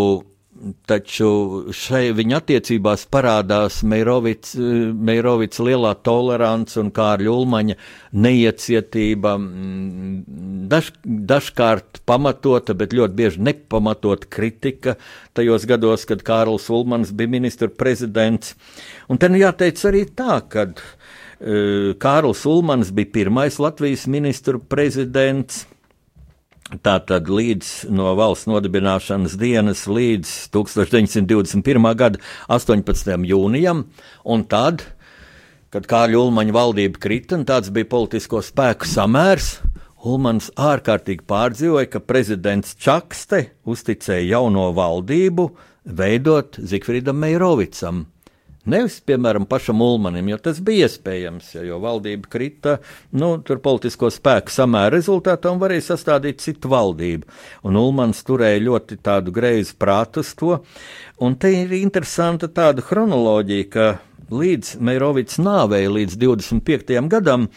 Taču 0.87 1.29
šai 1.75 2.13
viņa 2.15 2.37
attiecībās 2.39 3.03
parādās 3.11 3.81
Meirovics, 3.89 4.53
Meirovics 5.09 5.59
lielā 5.65 5.91
tolerance 6.07 6.79
un 6.79 6.93
Kārļa 6.95 7.33
Ulmaņa 7.33 7.77
neiecietība, 8.27 9.33
mm, 9.41 10.69
daž, 10.71 10.93
dažkārt 11.33 12.03
pamatota, 12.07 12.77
bet 12.79 12.95
ļoti 12.95 13.19
bieži 13.19 13.43
nepamatota 13.49 14.31
kritika 14.31 14.95
tajos 15.35 15.67
gados, 15.67 16.07
kad 16.07 16.23
Kārlis 16.23 16.71
Ulmans 16.71 17.11
bija 17.11 17.35
ministra 17.35 17.67
prezidents. 17.67 18.55
Un 19.11 19.19
te 19.19 19.33
nu 19.33 19.43
jāteic 19.43 19.83
arī 19.89 20.05
tā, 20.15 20.39
ka 20.53 20.69
uh, 20.69 20.87
Kārlis 21.42 22.44
Ulmans 22.46 22.92
bija 22.94 23.11
pirmais 23.16 23.59
Latvijas 23.59 24.07
ministru 24.07 24.61
prezidents. 24.62 25.64
Tātad 26.72 27.26
līdz 27.28 27.90
no 27.92 28.14
valsts 28.16 28.46
nodibināšanas 28.48 29.35
dienas 29.40 29.83
līdz 29.90 30.31
1921. 30.55 31.88
gada 31.98 32.20
18. 32.48 33.18
jūnijam, 33.28 33.83
un 34.24 34.44
tad, 34.48 34.87
kad 35.74 35.88
Kāļa 35.90 36.22
Ulmaņa 36.22 36.55
valdība 36.57 37.02
krita, 37.02 37.37
un 37.37 37.44
tāds 37.48 37.68
bija 37.74 37.90
politisko 37.90 38.40
spēku 38.46 38.88
samērs, 38.88 39.59
Ulmans 40.02 40.48
ārkārtīgi 40.59 41.26
pārdzīvoja, 41.28 41.90
ka 41.92 42.00
prezidents 42.02 42.72
Čakste 42.81 43.44
uzticēja 43.68 44.38
jauno 44.38 44.70
valdību 44.74 45.50
veidot 45.85 46.57
Zikfrīdam 46.59 47.20
Meirovicam. 47.22 48.07
Nevis, 48.62 49.01
piemēram, 49.03 49.42
pašam 49.51 49.81
Ulmanim, 49.83 50.29
jo 50.31 50.37
tas 50.38 50.61
bija 50.62 50.87
iespējams, 50.87 51.48
ja, 51.57 51.64
jo 51.66 51.81
valdība 51.83 52.31
krita, 52.31 52.77
nu, 53.11 53.33
tur 53.42 53.59
politisko 53.64 54.07
spēku 54.14 54.55
samēra 54.55 54.92
rezultātā 54.94 55.51
un 55.51 55.59
varēja 55.59 55.88
sastādīt 55.88 56.44
citu 56.44 56.70
valdību. 56.70 57.27
Un 57.66 57.81
Ulmans 57.81 58.22
turēja 58.29 58.62
ļoti 58.62 59.01
tādu 59.03 59.35
greizu 59.35 59.75
prātu 59.83 60.22
uz 60.22 60.31
to. 60.38 60.61
Un 61.18 61.35
te 61.42 61.51
ir 61.64 61.75
interesanta 61.81 62.46
tāda 62.46 62.87
chronoloģija, 62.87 63.66
ka 63.75 63.88
līdz 64.31 64.77
Meirovits 64.79 65.42
nāvei, 65.42 65.88
līdz 65.90 66.16
25. 66.22 66.94
gadam, 67.11 67.51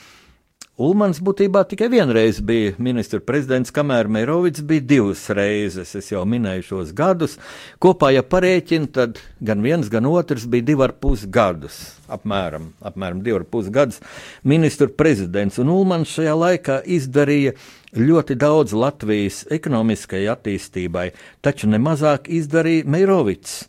Ulmans 0.76 1.22
būtībā 1.24 1.62
tikai 1.72 1.88
vienreiz 1.88 2.42
bija 2.44 2.74
ministra 2.84 3.22
prezidents, 3.24 3.72
kamēr 3.72 4.10
Meirovits 4.12 4.60
bija 4.60 4.84
divas 4.84 5.22
reizes. 5.32 5.94
Es 5.96 6.10
jau 6.12 6.26
minēju 6.28 6.66
šos 6.68 6.90
gadus. 6.92 7.38
Kopā, 7.80 8.10
ja 8.12 8.26
parēķina, 8.28 8.90
tad 8.92 9.22
gan 9.40 9.64
viens, 9.64 9.88
gan 9.88 10.04
otrs 10.10 10.44
bija 10.52 10.66
divi 10.68 10.84
ar 10.84 10.92
pus 11.00 11.24
gadus. 11.32 11.78
Apmēram, 12.12 12.74
apmēram 12.84 13.22
divi 13.24 13.38
ar 13.38 13.46
pus 13.48 13.70
gadus 13.72 14.02
ministra 14.44 14.90
prezidents. 14.92 15.62
Un 15.64 15.72
Ulmans 15.72 16.12
šajā 16.12 16.36
laikā 16.42 16.78
izdarīja 16.98 17.56
ļoti 17.96 18.36
daudz 18.44 18.76
Latvijas 18.76 19.46
ekonomiskajai 19.56 20.28
attīstībai, 20.36 21.06
taču 21.40 21.72
nemazāk 21.72 22.28
izdarīja 22.28 22.84
Meirovits. 22.84 23.62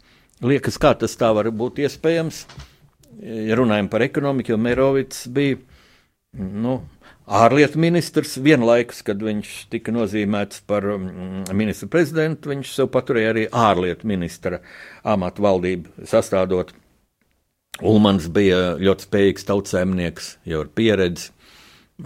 Liekas, 0.43 0.83
kā 0.83 0.97
tas 0.99 1.15
tā 1.15 1.31
var 1.39 1.53
būt 1.55 1.79
iespējams, 1.87 2.43
ja 3.23 3.63
runājam 3.63 3.95
par 3.95 4.03
ekonomiku, 4.11 4.57
jo 4.57 4.61
Meirovits 4.67 5.23
bija 5.31 5.63
nu, 6.37 6.81
ārlietu 7.27 7.81
ministrs. 7.83 8.37
Vienlaikus, 8.43 9.03
kad 9.07 9.23
viņš 9.23 9.53
tika 9.73 9.95
nozīmēts 9.95 10.63
par 10.69 10.87
mm, 10.95 11.53
ministru 11.59 11.91
prezidentu, 11.93 12.53
viņš 12.53 12.75
sev 12.79 12.91
paturēja 12.95 13.33
arī 13.35 13.47
ārlietu 13.51 14.09
ministra 14.09 14.63
amatu 15.05 15.47
valdību 15.47 16.07
sastādot. 16.09 16.75
Ulmans 17.85 18.31
bija 18.33 18.77
ļoti 18.81 19.05
spējīgs 19.09 19.49
tautsēmnieks, 19.51 20.37
jau 20.49 20.63
ar 20.65 20.71
pieredzi, 20.73 21.33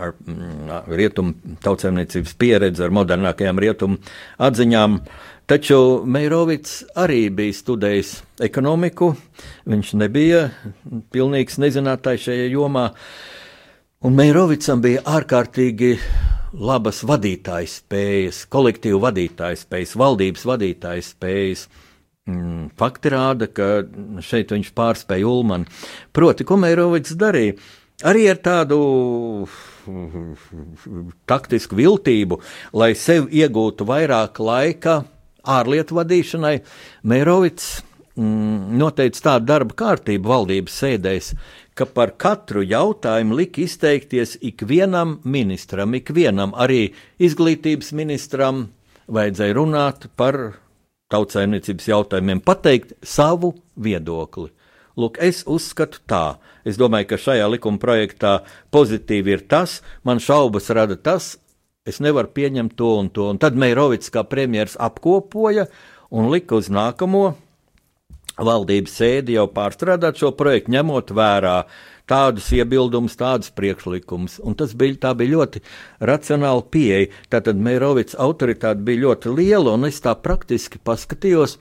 ar 0.00 0.14
mm, 0.14 0.88
rietumu 0.90 1.56
tautsēmniecības 1.62 2.35
pieredzi, 2.40 2.87
ar 2.87 2.96
modernākajām 2.96 3.61
rietumu 3.62 4.00
atziņām. 4.42 5.02
Taču 5.50 5.76
Meirovits 6.06 6.85
arī 6.98 7.24
bija 7.35 7.56
studējis 7.59 8.12
ekonomiku. 8.46 9.09
Viņš 9.66 9.96
nebija 9.98 10.44
pilnīgs 11.11 11.59
nezinātājs 11.59 12.28
šajā 12.28 12.44
jomā. 12.52 12.85
Un 14.00 14.14
Meirovicam 14.16 14.80
bija 14.80 15.02
ārkārtīgi 15.12 15.90
labas 16.56 17.02
vadītājas 17.04 17.74
spējas, 17.82 18.38
kolektīvu 18.48 18.96
vadītājas 19.02 19.66
spējas, 19.66 19.92
valdības 20.00 20.46
vadītājas 20.48 21.10
spējas. 21.12 21.64
Mm, 22.24 22.70
Fakti 22.80 23.12
rāda, 23.12 23.50
ka 23.52 23.66
šeit 24.24 24.54
viņš 24.56 24.70
pārspēja 24.72 25.28
Ulmanu. 25.28 25.68
Proti, 26.16 26.48
ko 26.48 26.56
Meirovits 26.62 27.12
darīja? 27.20 27.58
Arī 28.08 28.24
ar 28.32 28.40
tādu 28.40 28.80
taktisku 31.28 31.76
viltību, 31.76 32.40
lai 32.72 32.94
sev 32.96 33.28
iegūtu 33.28 33.84
vairāk 33.84 34.40
laika 34.40 35.02
ārlietu 35.44 36.00
vadīšanai, 36.00 36.56
Meirovits 37.04 37.68
mm, 38.16 38.78
noteica 38.80 39.26
tādu 39.28 39.52
darba 39.52 39.76
kārtību 39.84 40.32
valdības 40.32 40.80
sēdēs, 40.86 41.34
ka 41.80 41.88
par 41.88 42.12
katru 42.20 42.60
jautājumu 42.60 43.38
lika 43.38 43.62
izteikties 43.64 44.36
ikvienam 44.44 45.16
ministram, 45.24 45.94
ikvienam 45.96 46.52
arī 46.52 46.90
izglītības 47.16 47.94
ministram 47.96 48.66
vajadzēja 49.08 49.56
runāt 49.56 50.10
par 50.20 50.38
tautsājumniecības 51.10 51.88
jautājumiem, 51.88 52.42
pateikt 52.44 52.92
savu 53.02 53.54
viedokli. 53.80 54.50
Lūk, 55.00 55.16
es 55.22 55.42
uzskatu 55.48 56.02
tā. 56.10 56.24
Es 56.68 56.76
domāju, 56.76 57.08
ka 57.12 57.20
šajā 57.24 57.46
likuma 57.48 57.80
projektā 57.80 58.40
pozitīvi 58.74 59.38
ir 59.38 59.46
tas, 59.48 59.80
man 60.04 60.20
šaubas 60.20 60.68
rada 60.76 60.98
tas, 61.00 61.38
es 61.88 62.02
nevaru 62.04 62.28
pieņemt 62.36 62.76
to 62.76 62.90
un 63.00 63.08
to. 63.08 63.30
Un 63.32 63.40
tad 63.40 63.56
Meirovits 63.56 64.12
kā 64.12 64.26
premjeras 64.28 64.76
apkopoja 64.76 65.70
un 66.10 66.28
lika 66.34 66.58
uz 66.60 66.68
nākamo 66.68 67.30
valdības 68.46 68.96
sēdi 69.00 69.37
jau 69.37 69.46
pārstrādāt 69.53 70.20
šo 70.20 70.33
projektu, 70.37 70.74
ņemot 70.74 71.12
vērā 71.16 71.57
tādus 72.11 72.48
iebildumus, 72.57 73.14
tādus 73.18 73.53
priekšlikumus. 73.55 74.40
Un 74.42 74.57
tas 74.59 74.74
bija, 74.74 75.14
bija 75.14 75.37
ļoti 75.37 75.62
racionāla 76.11 76.64
pieeja. 76.72 77.11
Tātad 77.31 77.61
Meirovits 77.62 78.18
autoritāte 78.18 78.83
bija 78.87 79.05
ļoti 79.07 79.35
liela, 79.37 79.76
un 79.76 79.87
es 79.88 80.03
tā 80.03 80.16
praktiski 80.18 80.83
paskatījos, 80.83 81.59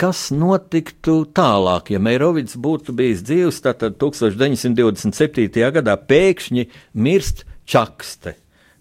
kas 0.00 0.30
notiktu 0.32 1.18
tālāk, 1.36 1.90
ja 1.92 2.00
Meirovits 2.00 2.56
būtu 2.56 2.94
bijis 2.96 3.24
dzīvs, 3.26 3.60
tad 3.66 3.84
1927. 4.00 5.70
gadā 5.80 5.98
pēkšņi 6.00 6.68
mirst 6.94 7.44
Čakste. 7.66 8.36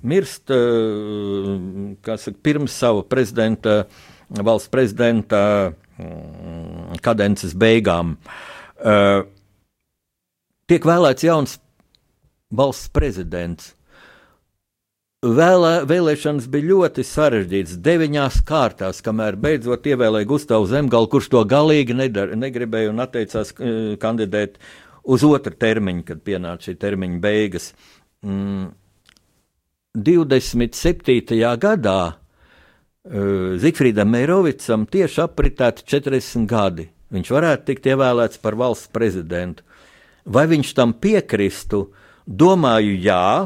Mirst, 0.05 0.51
e, 0.53 0.59
kā 2.05 2.19
saka, 2.21 2.37
pirms 2.45 2.75
sava 2.77 3.01
prezidenta, 3.09 3.87
valsts 4.29 4.69
prezidenta 4.69 5.39
mm, 5.71 5.84
kadences 7.05 7.55
beigām. 7.57 8.15
Uh, 8.75 9.23
tiek 10.69 10.85
vēlēts 10.85 11.25
jauns 11.25 11.57
valsts 12.55 12.91
prezidents. 12.93 13.73
Vēlē, 15.25 15.87
vēlēšanas 15.89 16.45
bija 16.53 16.69
ļoti 16.69 17.05
sarežģītas, 17.07 17.79
deviņās 17.81 18.41
kārtās, 18.45 18.99
kamēr 19.01 19.39
beidzot 19.41 19.87
ievēlēja 19.89 20.27
Gustavu 20.29 20.67
Zemgalu, 20.69 21.09
kurš 21.09 21.31
to 21.33 21.41
galīgi 21.49 21.95
nedar, 21.97 22.35
negribēja 22.37 22.91
un 22.91 23.01
atteicās 23.01 23.55
uh, 23.55 23.95
kandidēt 24.01 24.59
uz 25.05 25.25
otru 25.25 25.55
termiņu, 25.57 26.03
kad 26.05 26.21
pienāca 26.25 26.69
šī 26.69 26.75
termiņa 26.81 27.21
beigas. 27.23 27.71
Mm, 28.25 28.69
27. 29.95 31.41
gadā 31.63 31.99
Zifrīdam 33.05 34.09
Meirovicam 34.09 34.87
tieši 34.89 35.21
apritēti 35.27 35.85
40 35.85 36.47
gadi. 36.49 36.87
Viņš 37.13 37.29
varētu 37.35 37.67
tikt 37.67 37.85
ievēlēts 37.91 38.41
par 38.41 38.57
valsts 38.57 38.89
prezidentu. 38.89 39.61
Vai 40.25 40.47
viņš 40.49 40.71
tam 40.73 40.95
piekristu? 40.97 41.83
Domāju, 42.25 42.95
jā. 42.97 43.45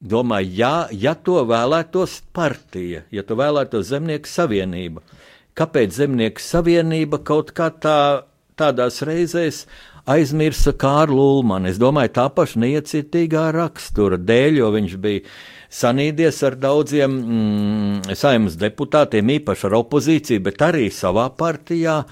Domāju, 0.00 0.52
jā, 0.56 0.74
ja 0.92 1.14
to 1.16 1.42
vēlētos 1.48 2.20
partija, 2.32 3.02
ja 3.12 3.24
to 3.24 3.36
vēlētos 3.36 3.88
Zemnieku 3.90 4.28
savienība. 4.28 5.02
Kāpēc 5.56 5.92
Zemnieku 5.92 6.40
savienība 6.40 7.20
kaut 7.24 7.52
kā 7.56 7.68
tā, 7.68 8.24
tādās 8.56 9.02
reizēs 9.04 9.66
aizmirsa 10.10 10.74
Kārlu 10.78 11.22
Ulmanu? 11.36 11.70
Es 11.70 11.78
domāju, 11.80 12.12
tā 12.18 12.26
paša 12.34 12.60
neiecietīgā 12.64 13.46
rakstura 13.56 14.18
dēļ, 14.18 14.60
jo 14.60 14.70
viņš 14.74 14.96
bija 15.02 15.24
sanīdies 15.70 16.40
ar 16.48 16.58
daudziem 16.58 17.14
mm, 17.20 18.18
saimnes 18.18 18.58
deputātiem, 18.60 19.36
īpaši 19.38 19.68
ar 19.68 19.78
opozīciju, 19.80 20.44
bet 20.48 20.66
arī 20.66 20.88
savā 20.94 21.28
partijā. 21.38 22.02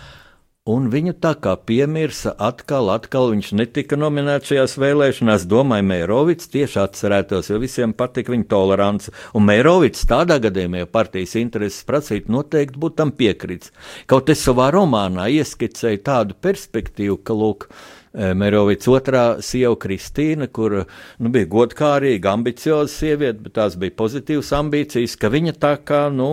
Un 0.68 0.88
viņu 0.92 1.14
tā 1.22 1.32
kā 1.40 1.54
piemirsa 1.68 2.34
atkal, 2.48 2.90
atkal 2.92 3.30
viņš 3.32 3.52
netika 3.56 3.96
nominēts 3.98 4.50
šajās 4.52 4.76
vēlēšanās. 4.82 5.46
Domāju, 5.48 5.86
Mērovics 5.88 6.50
tieši 6.52 6.82
atcerētos, 6.84 7.48
jo 7.52 7.60
visiem 7.62 7.94
patika 7.96 8.34
viņa 8.34 8.48
tolerants. 8.50 9.12
Un 9.38 9.46
Mērovics 9.48 10.04
tādā 10.08 10.38
gadījumā, 10.44 10.84
ja 10.84 10.90
partijas 10.90 11.36
intereses 11.40 11.86
prasītu, 11.88 12.32
noteikti 12.34 12.80
būtu 12.80 13.00
tam 13.00 13.14
piekrits. 13.16 13.72
Kaut 14.10 14.28
es 14.32 14.44
savā 14.44 14.68
romānā 14.74 15.30
ieskicēju 15.38 16.04
tādu 16.04 16.36
perspektīvu, 16.44 17.20
ka, 17.24 17.36
lūk, 17.38 17.68
Mērovics 18.14 18.88
otrā 18.88 19.24
sieva 19.44 19.76
Kristīna, 19.80 20.48
kur 20.48 20.78
nu, 20.82 21.32
bija 21.34 21.48
godkārīga, 21.52 22.32
ambicioza 22.32 22.90
sieviete, 22.92 23.42
bet 23.44 23.56
tās 23.59 23.76
bija 23.80 23.96
pozitīvas 23.98 24.52
ambīcijas, 24.59 25.16
ka 25.20 25.30
viņa 25.32 25.56
tā 25.61 25.74
kā 25.84 26.06
nu, 26.12 26.30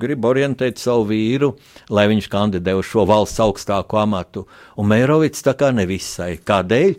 grib 0.00 0.24
orientēt 0.28 0.80
savu 0.80 1.10
vīru, 1.12 1.54
lai 1.92 2.08
viņš 2.12 2.30
kandidē 2.32 2.76
uz 2.78 2.88
šo 2.88 3.04
valsts 3.08 3.42
augstāko 3.44 4.00
amatu. 4.00 4.46
Un 4.80 4.88
Mērovics 4.92 5.44
tā 5.44 5.56
kā 5.58 5.72
nevisai. 5.76 6.36
Kādēļ? 6.40 6.96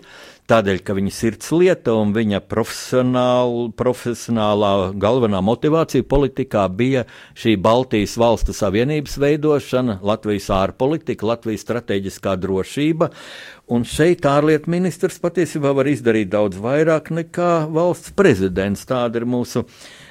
Tādēļ, 0.50 0.80
ka 0.82 0.96
viņa 0.98 1.12
sirds 1.14 1.52
lieta 1.54 1.94
un 1.94 2.10
viņa 2.16 2.40
profesionāl, 2.50 3.68
profesionālā 3.78 4.72
galvenā 4.98 5.44
motivācija 5.46 6.08
politikā 6.10 6.64
bija 6.74 7.04
šī 7.38 7.54
Baltijas 7.62 8.16
valstu 8.18 8.56
savienības 8.58 9.20
veidošana, 9.22 10.00
Latvijas 10.02 10.50
ārpolitika, 10.58 11.28
Latvijas 11.30 11.68
strateģiskā 11.68 12.34
drošība. 12.42 13.12
Un 13.70 13.84
šeit 13.86 14.26
ārlietu 14.26 14.72
ministrs 14.74 15.20
patiesībā 15.22 15.76
var 15.78 15.90
izdarīt 15.92 16.32
daudz 16.34 16.58
vairāk 16.58 17.12
nekā 17.14 17.68
valsts 17.70 18.16
prezidents. 18.18 18.88
Tāda 18.90 19.22
ir 19.22 19.28
mūsu 19.30 19.68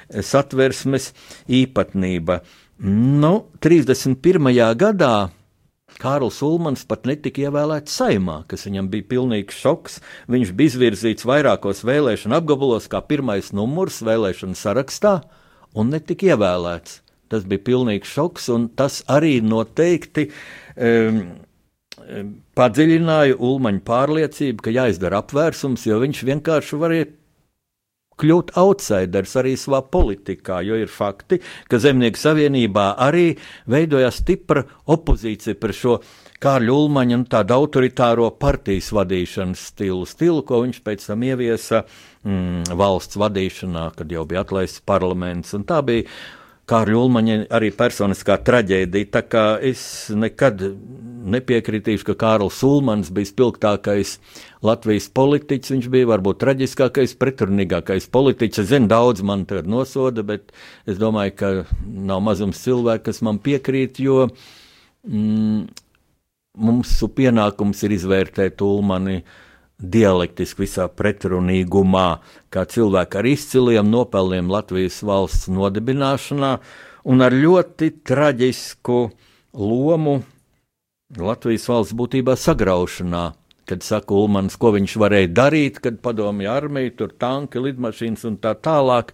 satversmes 0.07 1.11
īpatnība. 1.45 2.39
Nu, 2.79 3.33
31. 3.59 4.47
gadā 4.79 5.15
Kārls 5.99 6.37
Ulmans 6.45 6.85
pat 6.87 7.03
netika 7.09 7.49
ievēlēts 7.49 7.97
saimā, 7.99 8.37
kas 8.47 8.63
viņam 8.67 8.87
bija 8.93 9.07
pilnīgs 9.09 9.57
šoks. 9.59 9.99
Viņš 10.31 10.53
bija 10.55 10.71
izvirzīts 10.71 11.27
vairākos 11.27 11.83
vēlēšanu 11.87 12.37
apgabalos 12.37 12.87
kā 12.91 13.01
pirmais 13.03 13.51
numurs 13.51 13.99
vēlēšanu 14.07 14.55
sarakstā 14.55 15.17
un 15.75 15.91
netika 15.91 16.31
ievēlēts. 16.31 17.01
Tas 17.29 17.43
bija 17.43 17.65
pilnīgs 17.67 18.15
šoks, 18.15 18.47
un 18.55 18.69
tas 18.79 19.01
arī 19.11 19.35
noteikti 19.43 20.29
um, 20.29 21.19
padziļināja 22.57 23.37
Ulmaņa 23.39 23.81
pārliecību, 23.87 24.65
ka 24.65 24.73
jāizdara 24.73 25.23
apvērsums, 25.23 25.85
jo 25.87 25.99
viņš 26.03 26.25
vienkārši 26.29 26.79
varēja 26.81 27.09
kļūt 28.19 28.55
outsiders 28.59 29.35
arī 29.39 29.53
savā 29.59 29.81
politikā, 29.91 30.59
jo 30.67 30.77
ir 30.79 30.89
fakti, 30.91 31.39
ka 31.71 31.79
Zemnieku 31.79 32.19
savienībā 32.19 32.91
arī 32.99 33.31
veidojās 33.71 34.19
stipra 34.23 34.65
opozīcija 34.91 35.59
par 35.59 35.75
šo 35.75 35.99
Kārļa 36.39 36.71
Ulmaņa 36.71 37.15
un 37.19 37.25
tādu 37.27 37.55
autoritāro 37.55 38.29
partijas 38.39 38.93
vadīšanas 38.95 39.63
stilu, 39.73 40.05
stilu, 40.07 40.43
ko 40.47 40.61
viņš 40.63 40.81
pēc 40.85 41.07
tam 41.09 41.25
ieviesa 41.27 41.81
mm, 41.83 42.75
valsts 42.79 43.19
vadīšanā, 43.19 43.89
kad 43.97 44.11
jau 44.15 44.23
bija 44.27 44.45
atlaists 44.45 44.83
parlaments. 44.87 45.51
Tā 45.67 45.81
bija 45.83 46.07
Kārļa 46.69 46.99
Ulmaņa 46.99 47.35
arī 47.57 47.71
personiskā 47.73 48.37
traģēdija. 48.45 49.09
Tā 49.15 49.21
kā 49.25 49.43
es 49.65 49.81
nekad 50.13 50.61
nepiekritīšu, 51.33 52.05
ka 52.11 52.15
Kārls 52.19 52.59
Ulmans 52.65 53.09
bija 53.13 53.29
spilgtākais 53.31 54.15
Latvijas 54.65 55.09
politiķis. 55.15 55.73
Viņš 55.75 55.89
bija 55.93 56.09
varbūt 56.11 56.39
traģiskākais, 56.43 57.17
pretrunīgākais 57.19 58.09
politiķis. 58.13 58.63
Es 58.63 58.71
zinu, 58.71 58.89
daudz 58.91 59.25
man 59.25 59.47
te 59.49 59.63
nosoda, 59.65 60.23
bet 60.25 60.53
es 60.89 61.01
domāju, 61.01 61.35
ka 61.41 61.51
nav 61.85 62.23
mazums 62.25 62.61
cilvēku, 62.63 63.07
kas 63.09 63.23
man 63.25 63.41
piekrīt, 63.43 64.01
jo 64.05 64.27
mm, 64.29 65.67
mūsu 66.69 67.11
pienākums 67.15 67.85
ir 67.87 67.97
izvērtēt 67.97 68.61
Ulmani 68.65 69.23
dialektiski 69.79 70.65
visā 70.65 70.87
pretrunīgumā, 70.91 72.19
kā 72.51 72.65
cilvēku 72.67 73.21
ar 73.21 73.29
izciliem 73.29 73.89
nopelniem 73.91 74.51
Latvijas 74.51 74.99
valsts 75.07 75.47
nodibināšanā 75.51 76.51
un 77.09 77.23
ar 77.23 77.35
ļoti 77.35 77.93
traģisku 78.03 78.99
lomu 79.55 80.19
Latvijas 81.17 81.67
valsts 81.69 81.95
būtībā 81.97 82.35
sagraušanā. 82.37 83.29
Kad 83.69 83.85
saka 83.85 84.15
Ulmans, 84.17 84.57
ko 84.57 84.73
viņš 84.73 84.95
varēja 84.97 85.29
darīt, 85.29 85.77
kad 85.81 85.99
padomja 86.01 86.55
armija, 86.57 86.89
tur 86.97 87.13
tanki, 87.13 87.61
lidmašīnas 87.61 88.25
un 88.25 88.39
tā 88.41 88.55
tālāk. 88.57 89.13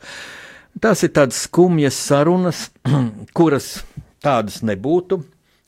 Tas 0.79 1.03
ir 1.03 1.11
tādas 1.15 1.41
skumjas 1.43 1.97
sarunas, 1.99 2.69
kuras 3.37 3.83
tādas 4.23 4.61
nebūtu. 4.63 5.21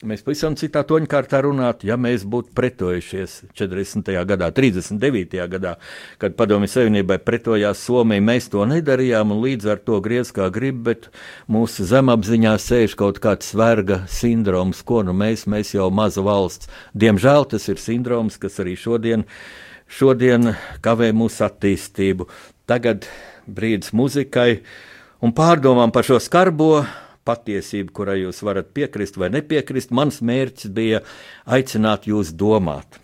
Mēs 0.06 0.22
pavisam 0.22 0.54
citā 0.54 0.84
toņkārtā 0.86 1.40
runātu, 1.42 1.88
ja 1.90 1.96
mēs 1.98 2.22
būtu 2.22 2.52
pretojušies 2.54 3.32
40. 3.58 4.12
gadā, 4.30 4.52
39. 4.54 5.40
gadā, 5.50 5.72
kad 6.22 6.36
Padomju 6.38 6.70
Savienībai 6.70 7.16
pretojās 7.26 7.82
Somija. 7.82 8.22
Mēs 8.22 8.46
to 8.54 8.68
nedarījām 8.70 9.34
un 9.34 9.42
līdz 9.42 9.72
ar 9.74 9.82
to 9.82 9.98
griez 10.06 10.30
kā 10.30 10.52
grib, 10.54 10.84
bet 10.86 11.08
mūsu 11.50 11.88
zemapziņā 11.90 12.52
sēž 12.62 12.94
kaut 13.00 13.18
kāds 13.24 13.50
verga 13.58 14.04
sindroms, 14.06 14.84
ko 14.86 15.02
nu 15.02 15.18
mēs, 15.18 15.48
mēs 15.50 15.74
jau 15.74 15.90
maza 15.90 16.22
valsts. 16.22 16.70
Diemžēl 16.94 17.50
tas 17.56 17.66
ir 17.66 17.82
sindroms, 17.82 18.38
kas 18.38 18.62
arī 18.62 18.78
šodien, 18.78 19.26
šodien 19.90 20.54
kavē 20.86 21.10
mūsu 21.10 21.42
attīstību. 21.50 22.30
Tagad 22.70 23.10
brīdis 23.50 23.98
muzikai 23.98 24.60
un 25.26 25.34
pārdomām 25.34 25.90
par 25.90 26.06
šo 26.06 26.22
skarbo 26.22 26.86
patiesību, 27.28 27.94
kurai 28.00 28.22
jūs 28.22 28.44
varat 28.48 28.72
piekrist 28.76 29.20
vai 29.20 29.32
nepiekrist. 29.34 29.94
Mans 29.96 30.22
mērķis 30.26 30.72
bija 30.74 31.04
aicināt 31.58 32.08
jūs 32.10 32.34
domāt. 32.38 33.00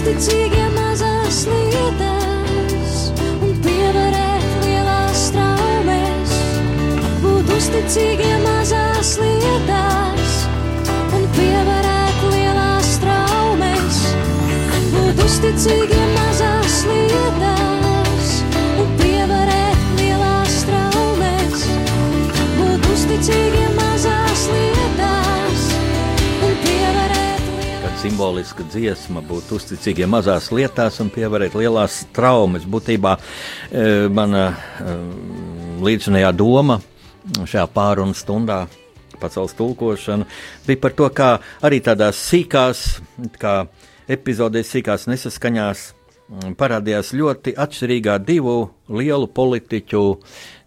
Būt 0.00 0.14
uzticīgiem 0.16 0.70
mazās 0.78 1.38
lietās 1.44 2.94
un 3.44 3.50
pievarēt 3.66 4.46
lielās 4.64 5.26
traumas. 5.34 6.32
Būt 7.20 7.52
uzticīgiem 7.58 8.40
mazās 8.48 9.12
lietās 9.20 10.40
un 11.18 11.28
pievarēt 11.36 12.26
lielās 12.32 12.96
traumas. 13.04 14.02
Būt 14.96 15.24
uzticīgiem 15.28 15.99
simboliska 28.00 28.64
dziesma 28.64 29.20
būtu 29.28 29.58
uzticīgiem 29.58 30.08
mazās 30.08 30.46
lietās 30.56 30.96
un 31.02 31.10
pievarēt 31.12 31.52
lielās 31.58 31.98
traumas. 32.16 32.62
Būtībā 32.64 33.10
e, 33.18 33.82
mana 34.08 34.44
e, 34.48 34.92
līdzinājā 35.84 36.30
doma 36.32 36.78
šajā 37.36 37.66
pārunu 37.74 38.16
stundā 38.16 38.62
pasaules 39.20 39.52
tulkošana. 39.58 40.24
Bija 40.64 40.80
par 40.80 40.94
to, 40.96 41.08
kā 41.12 41.28
arī 41.66 41.82
tādās 41.84 42.22
sīkās, 42.30 42.84
kā 43.40 43.66
epizodēs, 44.08 44.70
sīkās 44.72 45.04
nesaskaņās 45.10 45.82
parādījās 46.56 47.12
ļoti 47.18 47.52
atšķirīgā 47.60 48.16
divu 48.24 48.62
lielu 48.96 49.28
politiķu. 49.28 50.06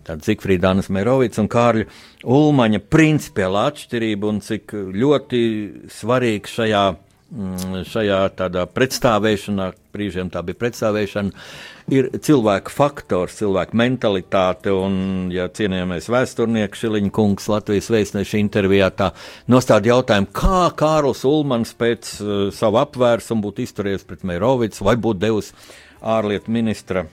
Tāda 0.03 0.27
Zifrīdānas 0.27 0.91
Mērovics 0.91 1.39
un 1.41 1.49
Kārļa 1.49 1.87
Ulmaņa 2.27 2.83
principiāla 2.93 3.69
atšķirība 3.71 4.29
un 4.29 4.43
cik 4.43 4.75
ļoti 4.99 5.41
svarīgs 5.95 6.59
šajā 6.59 6.83
šajā 7.33 8.19
tādā 8.37 8.65
pretstāvēšanā, 8.69 9.71
brīžiem 9.93 10.29
tā 10.33 10.43
bija 10.45 10.59
pretstāvēšana, 10.61 11.31
ir 11.93 12.09
cilvēku 12.23 12.73
faktors, 12.73 13.39
cilvēku 13.39 13.77
mentalitāte. 13.79 14.73
Un, 14.73 15.31
ja 15.33 15.47
cienījamies 15.49 16.09
vēsturnieks 16.13 16.83
Šiliņa 16.83 17.13
kungs 17.13 17.49
Latvijas 17.49 17.89
vēstneša 17.93 18.41
intervijā 18.41 18.91
tā 18.93 19.09
nostāda 19.49 19.93
jautājumu, 19.93 20.29
kā 20.35 20.67
Kārls 20.77 21.25
Ulmans 21.29 21.73
pēc 21.79 22.13
uh, 22.21 22.45
savu 22.53 22.81
apvērsumu 22.83 23.47
būtu 23.47 23.65
izturies 23.65 24.05
pret 24.05 24.25
Meirovicu 24.27 24.85
vai 24.85 24.95
būtu 25.01 25.25
devis 25.25 25.53
ārlietu 26.03 26.53
ministra 26.53 27.07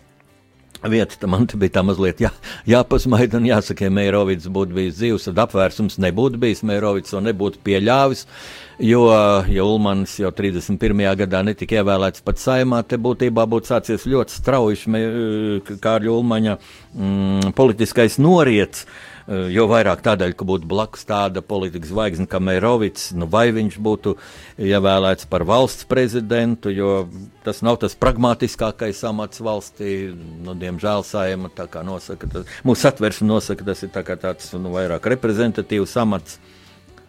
vieta, 0.88 1.18
tad 1.20 1.30
man 1.32 1.46
bija 1.50 1.76
tā 1.76 1.84
mazliet 1.84 2.22
jā, 2.22 2.30
jāpasmaida 2.68 3.40
un 3.40 3.48
jāsaka, 3.50 3.84
ja 3.88 3.94
Meirovics 3.94 4.48
būtu 4.48 4.76
bijis 4.78 4.96
dzīves, 5.00 5.28
tad 5.28 5.42
apvērsums 5.44 6.00
nebūtu 6.00 6.40
bijis 6.40 6.64
Meirovics 6.66 7.14
un 7.16 7.28
nebūtu 7.28 7.62
pieļāvis. 7.66 8.26
Jo, 8.80 9.02
ja 9.52 9.64
Ulmans 9.68 10.14
jau 10.22 10.30
31. 10.32 11.02
gadā 11.20 11.42
netika 11.44 11.82
ievēlēts 11.82 12.24
pat 12.24 12.40
saimā, 12.40 12.80
te 12.88 12.96
būtībā 12.96 13.44
būtu 13.44 13.74
sācies 13.74 14.06
ļoti 14.08 14.32
strauji 14.38 15.60
Kārļa 15.84 16.14
Ulmaņa 16.14 16.56
mm, 16.56 17.52
politiskais 17.58 18.16
noriets. 18.16 18.86
Eh, 18.86 19.19
jo 19.30 19.66
vairāk 19.70 20.00
tādēļ, 20.02 20.32
ka 20.34 20.46
būtu 20.48 20.66
blakus 20.70 21.04
tāda 21.06 21.42
politikas 21.46 21.92
zvaigzne 21.92 22.26
kā 22.30 22.40
Meirovics, 22.42 23.10
nu 23.14 23.28
vai 23.30 23.48
viņš 23.54 23.76
būtu 23.78 24.16
ievēlēts 24.58 25.28
par 25.30 25.44
valsts 25.46 25.86
prezidentu, 25.90 26.72
jo 26.74 27.04
tas 27.46 27.62
nav 27.62 27.78
tas 27.82 27.94
pragmatiskākais 27.94 29.04
amats 29.06 29.42
valstī. 29.44 30.10
Nu, 30.44 30.56
diemžēl 30.58 31.06
saima 31.06 31.50
nosaka, 31.86 32.26
tas, 32.26 32.56
mūsu 32.66 32.88
satversme 32.88 33.28
nosaka, 33.30 33.68
tas 33.70 33.84
ir 33.86 33.94
tā 33.94 34.02
tāds 34.02 34.50
nu, 34.58 34.74
vairāk 34.74 35.06
reprezentatīvs 35.14 35.96
amats. 36.02 36.40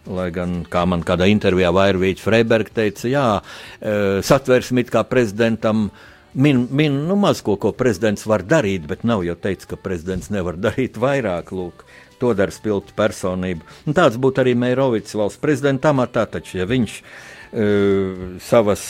Lai 0.02 0.32
gan, 0.34 0.64
kā 0.66 0.82
man 0.86 1.04
kādā 1.06 1.28
intervijā 1.30 1.68
Vairvīķa 1.70 2.24
Freiberga 2.24 2.72
teica, 2.74 3.06
jā, 3.06 3.26
e, 3.78 3.92
satversmi 4.26 4.82
it 4.82 4.90
kā 4.90 5.04
prezidentam 5.06 5.92
min, 6.34 6.64
min 6.70 6.96
nu, 7.06 7.14
maz 7.16 7.42
ko, 7.44 7.54
ko 7.60 7.70
prezidents 7.76 8.26
var 8.26 8.42
darīt, 8.42 8.88
bet 8.90 9.04
nav 9.06 9.22
jau 9.22 9.36
teicis, 9.38 9.68
ka 9.70 9.78
prezidents 9.78 10.32
nevar 10.34 10.58
darīt 10.66 10.98
vairāk. 10.98 11.52
Lūk 11.54 11.86
to 12.22 12.32
dara 12.38 12.54
spilgta 12.54 12.94
personība. 12.96 13.66
Un 13.86 13.98
tāds 13.98 14.18
būtu 14.22 14.44
arī 14.44 14.54
Meirovics 14.58 15.18
valsts 15.18 15.42
prezidenta 15.42 15.90
amatā, 15.90 16.24
taču 16.30 16.60
ja 16.60 16.68
viņš 16.70 16.98
uh, 17.02 17.32
savas 17.52 18.80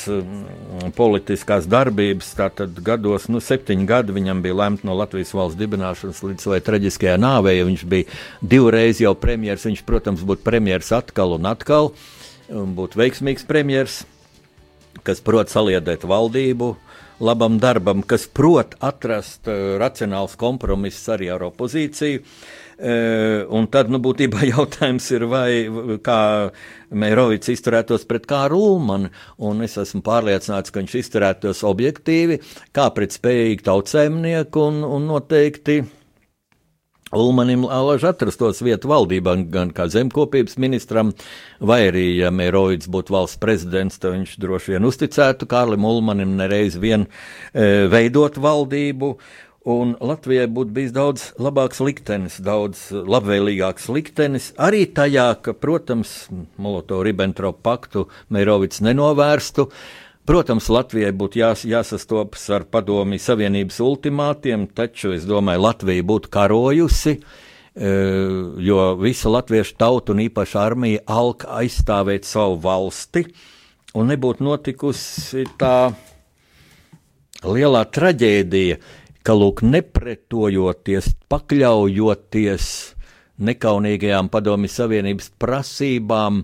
politiskās 0.95 1.67
darbības, 1.67 2.29
tātad 2.39 2.77
gados, 2.85 3.27
nu, 3.33 3.41
septiņi 3.43 3.89
gadi 3.89 4.15
viņam 4.15 4.43
bija 4.45 4.59
lemta 4.61 4.87
no 4.87 4.95
Latvijas 4.95 5.35
valsts 5.35 5.59
dibināšanas 5.59 6.23
līdz 6.23 6.47
savai 6.47 6.61
traģiskajai 6.63 7.19
nāvei. 7.19 7.57
Ja 7.59 7.67
viņš 7.67 7.85
bija 7.91 8.07
divreiz 8.39 9.03
jau 9.03 9.17
premjerministrs, 9.19 9.73
viņš, 9.73 9.85
protams, 9.89 10.23
būtu 10.23 10.47
premjerministrs 10.47 10.95
atkal 11.01 11.35
un 11.41 11.51
atkal, 11.51 11.91
un 12.55 12.79
būtu 12.79 13.03
veiksmīgs 13.03 13.49
premjerministrs, 13.51 14.07
kas 15.03 15.25
prot 15.25 15.51
saliedēt 15.51 16.07
valdību. 16.07 16.77
Labam 17.23 17.59
darbam, 17.63 18.01
kas 18.03 18.25
prot 18.31 18.75
atrast 18.83 19.47
uh, 19.51 19.75
racionāls 19.83 20.39
kompromiss 20.39 21.11
arī 21.11 21.29
ar 21.35 21.51
opozīciju. 21.51 22.23
Uh, 22.23 22.63
un 22.79 23.69
tad, 23.73 23.93
nu, 23.93 24.01
būtībā 24.03 24.47
jautājums 24.55 25.09
ir, 25.15 25.27
vai 25.31 25.49
kā 26.05 26.19
Meirovics 26.93 27.53
izturētos 27.53 28.07
pret 28.09 28.29
Kāru 28.31 28.61
Ulmanu, 28.75 29.13
un 29.43 29.65
es 29.67 29.79
esmu 29.81 30.03
pārliecināts, 30.07 30.73
ka 30.73 30.83
viņš 30.83 30.99
izturētos 31.01 31.65
objektīvi, 31.69 32.41
kā 32.77 32.91
pret 32.97 33.17
spējīgu 33.17 33.67
tautsēmnieku, 33.69 34.69
un, 34.69 34.87
un 34.87 35.11
noteikti 35.11 35.83
Ulmanim 37.13 37.67
alaži 37.69 38.09
atrastos 38.09 38.63
vietu 38.65 38.89
valdībā, 38.89 39.35
gan 39.53 39.71
kā 39.77 39.85
zemkopības 39.93 40.57
ministram, 40.63 41.11
vai 41.61 41.83
arī, 41.91 42.07
ja 42.23 42.31
Meirovics 42.33 42.89
būtu 42.89 43.13
valsts 43.13 43.41
prezidents, 43.43 44.01
tad 44.01 44.17
viņš 44.17 44.39
droši 44.41 44.75
vien 44.75 44.89
uzticētu 44.89 45.49
Kārlim 45.51 45.85
Ulmanim 45.85 46.33
nereiz 46.39 46.79
vien 46.81 47.05
e, 47.05 47.85
veidot 47.93 48.41
valdību. 48.41 49.13
Un 49.63 49.93
Latvijai 50.03 50.49
būtu 50.51 50.75
bijis 50.75 50.91
daudz 50.91 51.29
labāks 51.39 51.79
liktenis, 51.79 52.41
daudz 52.43 52.89
labvēlīgāks 52.91 53.87
liktenis. 53.95 54.49
Arī 54.59 54.89
tajā, 54.91 55.29
ka, 55.39 55.55
protams, 55.55 56.27
Molotovu-Ribbentropu 56.59 57.63
paktu 57.63 58.09
Meirovics 58.35 58.81
nenovērstu. 58.83 59.69
Protams, 60.27 60.67
Latvijai 60.67 61.13
būtu 61.15 61.39
jās, 61.39 61.63
jāsastopas 61.63 62.49
ar 62.51 62.67
Padomju 62.67 63.23
Savienības 63.23 63.79
ultimātiem, 63.87 64.67
taču 64.67 65.15
es 65.15 65.29
domāju, 65.31 65.63
Latvija 65.63 66.07
būtu 66.11 66.31
karojusi, 66.35 67.15
e, 67.19 67.93
jo 68.67 68.87
visa 68.99 69.31
latviešu 69.31 69.77
tauta 69.79 70.15
un 70.15 70.25
īpaši 70.25 70.59
armija 70.59 71.05
alka 71.07 71.53
aizstāvēt 71.61 72.27
savu 72.27 72.59
valsti, 72.67 73.29
un 73.95 74.11
nebūtu 74.11 74.47
notikusi 74.47 75.47
tā 75.59 75.93
lielā 77.43 77.85
traģēdija 77.91 78.79
ka, 79.27 79.37
lūk, 79.39 79.63
nepretojoties, 79.67 81.13
pakļaujoties 81.33 82.67
nekaunīgajām 83.43 84.29
padomju 84.33 84.71
savienības 84.71 85.33
prasībām, 85.43 86.43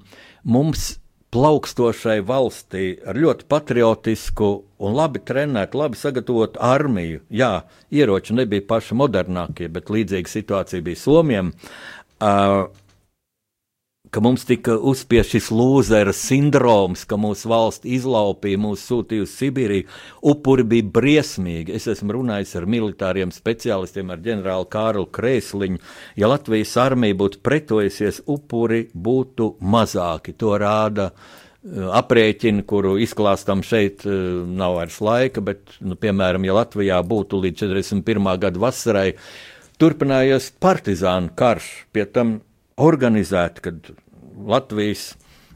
mums 0.48 0.94
plaukstošai 1.34 2.22
valstī 2.24 2.84
ar 3.04 3.18
ļoti 3.20 3.46
patriotisku 3.52 4.48
un 4.80 4.96
labi 4.96 5.20
trenētu, 5.20 5.80
labi 5.82 6.00
sagatavotu 6.00 6.60
armiju. 6.64 7.20
Jā, 7.28 7.52
ieroči 7.92 8.36
nebija 8.38 8.64
paši 8.68 8.96
modernākie, 8.96 9.68
bet 9.72 9.92
līdzīga 9.92 10.32
situācija 10.32 10.84
bija 10.86 11.02
Somijam. 11.02 11.52
Uh, 12.18 12.70
ka 14.10 14.20
mums 14.24 14.44
tika 14.48 14.76
uzspiests 14.76 15.34
šis 15.34 15.48
lūzera 15.54 16.12
sindroms, 16.16 17.04
ka 17.08 17.18
mūsu 17.20 17.50
valsts 17.50 17.88
izlaupīja, 17.88 18.60
mūsu 18.60 18.84
sūtīja 18.92 19.26
uz 19.26 19.34
Sibīriju. 19.36 19.88
Upuri 20.32 20.64
bija 20.68 20.86
briesmīgi. 20.98 21.74
Es 21.76 21.88
esmu 21.90 22.16
runājis 22.18 22.54
ar 22.58 22.68
militāriem 22.70 23.32
speciālistiem, 23.34 24.12
ar 24.14 24.22
ģenerāli 24.24 24.70
Kārlu 24.72 25.08
Krēsliņu. 25.18 25.82
Ja 26.20 26.30
Latvijas 26.32 26.76
armija 26.80 27.18
būtu 27.18 27.42
pretojusies, 27.44 28.22
upuri 28.26 28.86
būtu 28.94 29.54
mazāki. 29.60 30.34
To 30.40 30.56
rāda 30.60 31.10
uh, 31.12 31.92
aprēķini, 32.00 32.64
kuru 32.68 32.96
izklāstam 33.04 33.62
šeit, 33.66 34.06
uh, 34.08 34.42
nav 34.48 34.80
vairs 34.80 34.98
laika, 35.04 35.44
bet, 35.44 35.78
nu, 35.84 35.98
piemēram, 36.00 36.48
ja 36.48 36.56
Latvijā 36.62 37.02
būtu 37.04 37.44
līdz 37.44 37.68
41. 37.68 38.34
gada 38.40 38.66
vasarai 38.68 39.08
turpinājies 39.78 40.52
partizānu 40.58 41.30
karš, 41.38 41.70
pie 41.94 42.08
tam 42.10 42.38
organizēti, 42.78 43.64
kad 43.64 43.90
Latvijas 44.48 45.12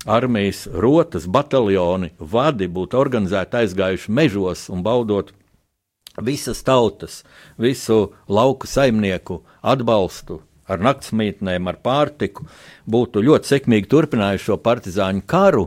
armijas 0.06 0.66
rotas, 0.72 1.26
bataljoni, 1.30 2.10
vadi 2.18 2.66
būtu 2.68 2.98
organizēti 2.98 3.62
aizgājuši 3.62 4.12
mežos 4.12 4.66
un 4.72 4.82
baudot 4.82 5.30
visas 6.20 6.62
tautas, 6.66 7.22
visu 7.58 8.12
lauku 8.28 8.66
saimnieku 8.66 9.40
atbalstu 9.62 10.42
ar 10.68 10.82
naktsmītnēm, 10.82 11.68
ar 11.68 11.78
pārtiku, 11.84 12.46
būtu 12.88 13.22
ļoti 13.22 13.54
sekmīgi 13.54 13.90
turpinājuši 13.92 14.48
šo 14.50 14.58
partizāņu 14.62 15.24
karu, 15.28 15.66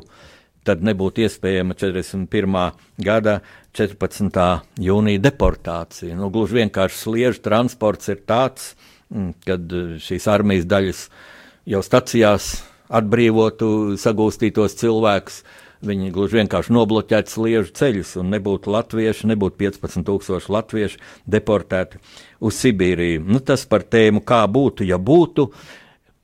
tad 0.65 0.81
nebūtu 0.83 1.25
iespējama 1.25 1.75
41. 1.77 2.59
gada 3.05 3.39
14. 3.75 4.39
jūnija 4.81 5.21
deportācija. 5.21 6.15
Nu, 6.17 6.31
gluži 6.33 6.61
vienkārši 6.61 7.01
sliežu 7.03 7.43
transports 7.45 8.09
ir 8.09 8.23
tāds, 8.27 8.73
mm, 9.13 9.31
kad 9.45 9.75
šīs 10.01 10.25
armijas 10.31 10.65
daļas 10.71 11.03
uh, 11.05 11.34
jau 11.69 11.81
stacijās 11.85 12.55
atbrīvotu 12.93 13.67
sagūstītos 13.99 14.77
cilvēkus. 14.79 15.39
Viņi 15.85 16.11
gluži 16.15 16.39
vienkārši 16.39 16.73
nobloķētu 16.73 17.29
sliežu 17.29 17.73
ceļus, 17.77 18.15
un 18.21 18.31
nebūtu 18.33 18.71
latvieši, 18.73 19.27
nebūtu 19.29 19.59
15,000 19.59 20.53
latviešu 20.53 21.01
deportēti 21.29 21.99
uz 22.41 22.61
Sibīriju. 22.61 23.25
Nu, 23.27 23.41
tas 23.43 23.67
par 23.69 23.83
tēmu, 23.83 24.23
kā 24.25 24.45
būtu, 24.49 24.85
ja 24.87 24.97
būtu. 24.97 25.49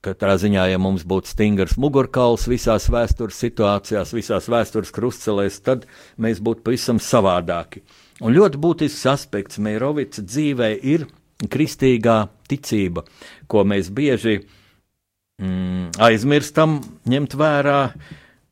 Katrā 0.01 0.33
ziņā, 0.41 0.63
ja 0.71 0.79
mums 0.81 1.03
būtu 1.05 1.29
stingrs 1.29 1.75
mugurkauls 1.77 2.47
visās 2.49 2.87
vēstures 2.89 3.37
situācijās, 3.43 4.15
visās 4.17 4.47
vēstures 4.49 4.89
krustcelēs, 4.95 5.59
tad 5.61 5.85
mēs 6.17 6.41
būtu 6.41 6.65
pavisam 6.65 6.97
savādāki. 6.97 7.83
Un 8.25 8.33
ļoti 8.33 8.57
būtisks 8.61 9.05
aspekts 9.11 9.61
Meirovica 9.61 10.23
dzīvē 10.25 10.71
ir 10.89 11.05
kristīgā 11.53 12.17
ticība, 12.49 13.05
ko 13.45 13.61
mēs 13.67 13.93
bieži 13.93 14.39
vien 14.39 14.49
mm, 15.41 15.99
aizmirstam, 16.01 16.79
ņemt 17.09 17.37
vērā. 17.39 17.79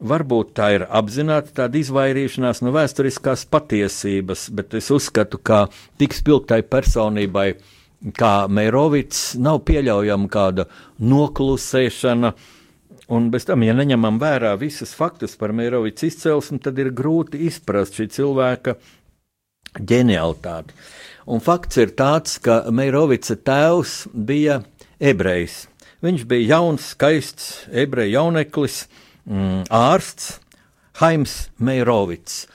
Varbūt 0.09 0.53
tā 0.55 0.69
ir 0.77 0.85
apzināta 0.87 1.51
tāda 1.63 1.75
izvairīšanās 1.81 2.61
no 2.63 2.71
vēsturiskās 2.71 3.43
patiesības, 3.51 4.45
bet 4.55 4.77
es 4.79 4.87
uzskatu, 4.95 5.41
ka 5.43 5.65
tik 5.99 6.15
spilgtai 6.15 6.61
personībai 6.63 7.49
kā 8.15 8.47
Meirovics 8.47 9.33
nav 9.43 9.59
pieļaujama 9.67 10.31
kāda 10.31 10.69
noklusēšana 11.03 12.31
Un 13.09 13.31
bez 13.33 13.47
tam, 13.49 13.63
ja 13.65 13.73
neņemam 13.73 14.19
vērā 14.21 14.51
visus 14.61 14.91
faktus 14.93 15.33
par 15.37 15.49
Meirovicu 15.57 16.05
izcelsmi, 16.05 16.59
tad 16.61 16.77
ir 16.77 16.91
grūti 16.93 17.39
izprast 17.47 17.97
šī 17.97 18.05
cilvēka 18.13 18.75
ģenialitāti. 19.81 20.75
Un 21.33 21.41
fakts 21.41 21.81
ir 21.81 21.95
tāds, 21.97 22.37
ka 22.37 22.61
Meirovica 22.69 23.33
tēvs 23.33 23.95
bija 24.13 24.59
ebrejs. 25.01 25.63
Viņš 26.05 26.25
bija 26.29 26.55
jauns, 26.55 26.91
skaists 26.93 27.65
ebreju 27.71 28.15
jauneklis, 28.15 28.85
mm, 29.27 29.65
ārsts 29.67 30.37
Haims 31.01 31.49
Meirovics 31.59 32.45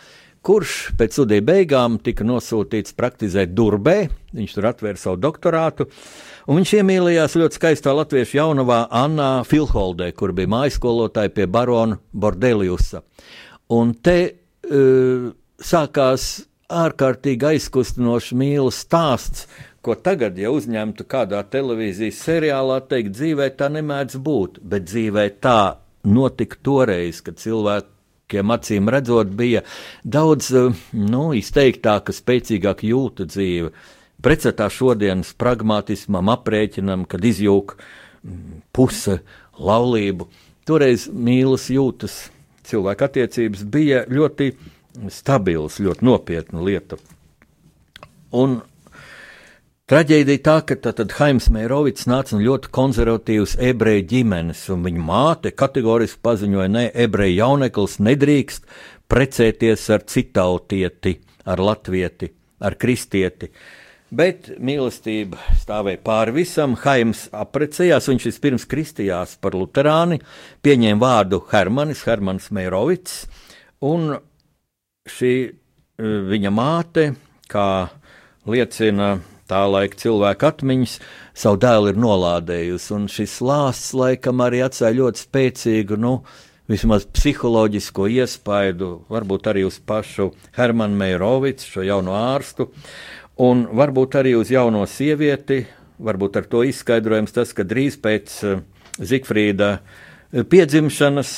kurš 0.44 0.92
pēc 0.98 1.16
studiju 1.16 1.44
beigām 1.46 1.96
tika 2.04 2.24
nosūtīts 2.26 2.94
praktizēt 2.98 3.54
Durbē. 3.56 3.96
Viņš 4.36 4.56
tur 4.56 4.68
atvēra 4.68 5.00
savu 5.00 5.20
doktorātu. 5.22 5.88
Un 6.44 6.60
viņš 6.60 6.74
iemīlējās 6.80 7.36
ļoti 7.40 7.58
skaistā 7.58 7.94
latviešu 7.96 8.36
jaunavā 8.42 8.82
Annā 8.92 9.30
Filholdē, 9.48 10.10
kur 10.12 10.34
bija 10.36 10.52
mājskolotāja 10.52 11.32
pie 11.32 11.46
barona 11.48 11.96
Bordeliusa. 12.12 13.00
Un 13.72 13.94
te 14.04 14.18
uh, 14.28 15.30
sākās 15.56 16.26
ārkārtīgi 16.68 17.54
aizkustinošs 17.54 18.34
mīlestības 18.36 18.82
stāsts, 18.84 19.46
ko 19.84 19.94
tagad, 19.94 20.38
ja 20.40 20.52
uzņemtu 20.54 21.06
kādā 21.10 21.42
televīzijas 21.52 22.20
seriālā, 22.26 22.80
teikt, 22.88 23.14
dzīvē 23.18 23.50
tā 23.58 23.70
nemēdz 23.72 24.20
būt, 24.24 24.62
bet 24.64 24.88
dzīvē 24.88 25.28
tā 25.44 25.58
notika 26.04 26.60
toreiz, 26.64 27.20
kad 27.24 27.40
cilvēki 27.40 27.92
cilvēkiem 28.24 28.50
acīm 28.50 28.88
redzot, 28.88 29.28
bija 29.36 29.62
daudz 30.04 30.50
eh, 30.54 30.72
nu, 30.92 31.32
izteiktāka, 31.34 32.12
spēcīgāka 32.12 32.86
jūta 32.86 33.26
dzīve. 33.26 33.70
Pretstatā 34.22 34.70
šodienas 34.70 35.34
pragmatismam, 35.36 36.30
aprēķinam, 36.32 37.04
kad 37.06 37.24
izjūg 37.24 37.76
mm, 37.76 38.62
puse 38.72 39.20
laulību. 39.58 40.28
Toreiz 40.64 41.08
mīlas 41.12 41.68
jūtas 41.70 42.30
cilvēka 42.64 43.04
attiecības 43.04 43.64
bija 43.64 44.04
ļoti 44.08 44.54
stabils, 45.10 45.80
ļoti 45.80 46.04
nopietna 46.04 46.62
lieta. 46.64 46.96
Un 48.32 48.62
Traģēdija 49.84 50.40
tā, 50.40 50.52
ka 50.64 50.78
tad 50.80 51.10
Haims 51.18 51.50
Mērovics 51.52 52.06
nāca 52.08 52.32
no 52.32 52.38
ļoti 52.40 52.70
konservatīvas 52.72 53.58
ebreju 53.60 54.06
ģimenes, 54.08 54.62
un 54.72 54.86
viņa 54.86 55.02
māte 55.04 55.50
kategoriski 55.52 56.22
paziņoja, 56.24 56.68
ne, 56.72 56.84
ebreju 57.04 57.34
jauneklis 57.36 57.98
nedrīkst 58.00 58.64
precēties 59.12 59.84
ar 59.92 60.06
citautieti, 60.08 61.12
ar 61.44 61.60
latvieti, 61.60 62.30
ar 62.64 62.78
kristieti. 62.80 63.50
Bet 64.08 64.48
mīlestība 64.56 65.42
stāvēja 65.60 66.00
pāri 66.08 66.32
visam. 66.38 66.78
Haims 66.80 67.26
apprecējās, 67.36 68.08
viņš 68.08 68.28
vispirms 68.30 68.66
kristījās 68.70 69.36
par 69.36 69.52
luterāni, 69.52 70.22
pieņēma 70.64 71.04
vārdu 71.04 71.42
Hermanis, 71.52 72.06
Hermans 72.08 72.48
Mērovics, 72.56 73.20
un 73.84 74.16
šī 75.18 75.36
eh, 75.44 76.18
viņa 76.32 76.56
māte, 76.56 77.08
kā 77.52 77.68
liecina 78.48 79.12
tā 79.50 79.60
laika 79.68 79.98
cilvēka 80.00 80.50
atmiņas, 80.52 80.96
savu 81.36 81.60
dēlu 81.62 81.92
ir 81.92 82.00
nolādējusi. 82.00 82.90
Un 82.96 83.06
šis 83.12 83.38
lāsts 83.44 83.92
laikam 83.96 84.42
arī 84.44 84.62
atstāja 84.64 84.98
ļoti 85.00 85.24
spēcīgu, 85.26 85.98
nu, 86.00 86.16
vismaz 86.70 87.06
psiholoģisko 87.12 88.08
iespaidu, 88.16 88.90
varbūt 89.12 89.50
arī 89.52 89.66
uz 89.68 89.78
pašu 89.84 90.30
Hermanu 90.56 90.96
Meirovicu, 91.00 91.68
šo 91.76 91.84
jauno 91.84 92.16
ārstu, 92.16 92.70
un 93.44 93.66
varbūt 93.72 94.20
arī 94.20 94.36
uz 94.38 94.52
jauno 94.54 94.86
sievieti. 94.88 95.64
Varbūt 96.04 96.40
ar 96.40 96.46
to 96.50 96.64
izskaidrojams 96.66 97.36
tas, 97.36 97.52
ka 97.54 97.62
drīz 97.62 98.00
pēc 98.02 98.32
uh, 98.48 98.62
Zigfrīda 98.98 99.68
uh, 99.78 100.42
piedzimšanas, 100.50 101.36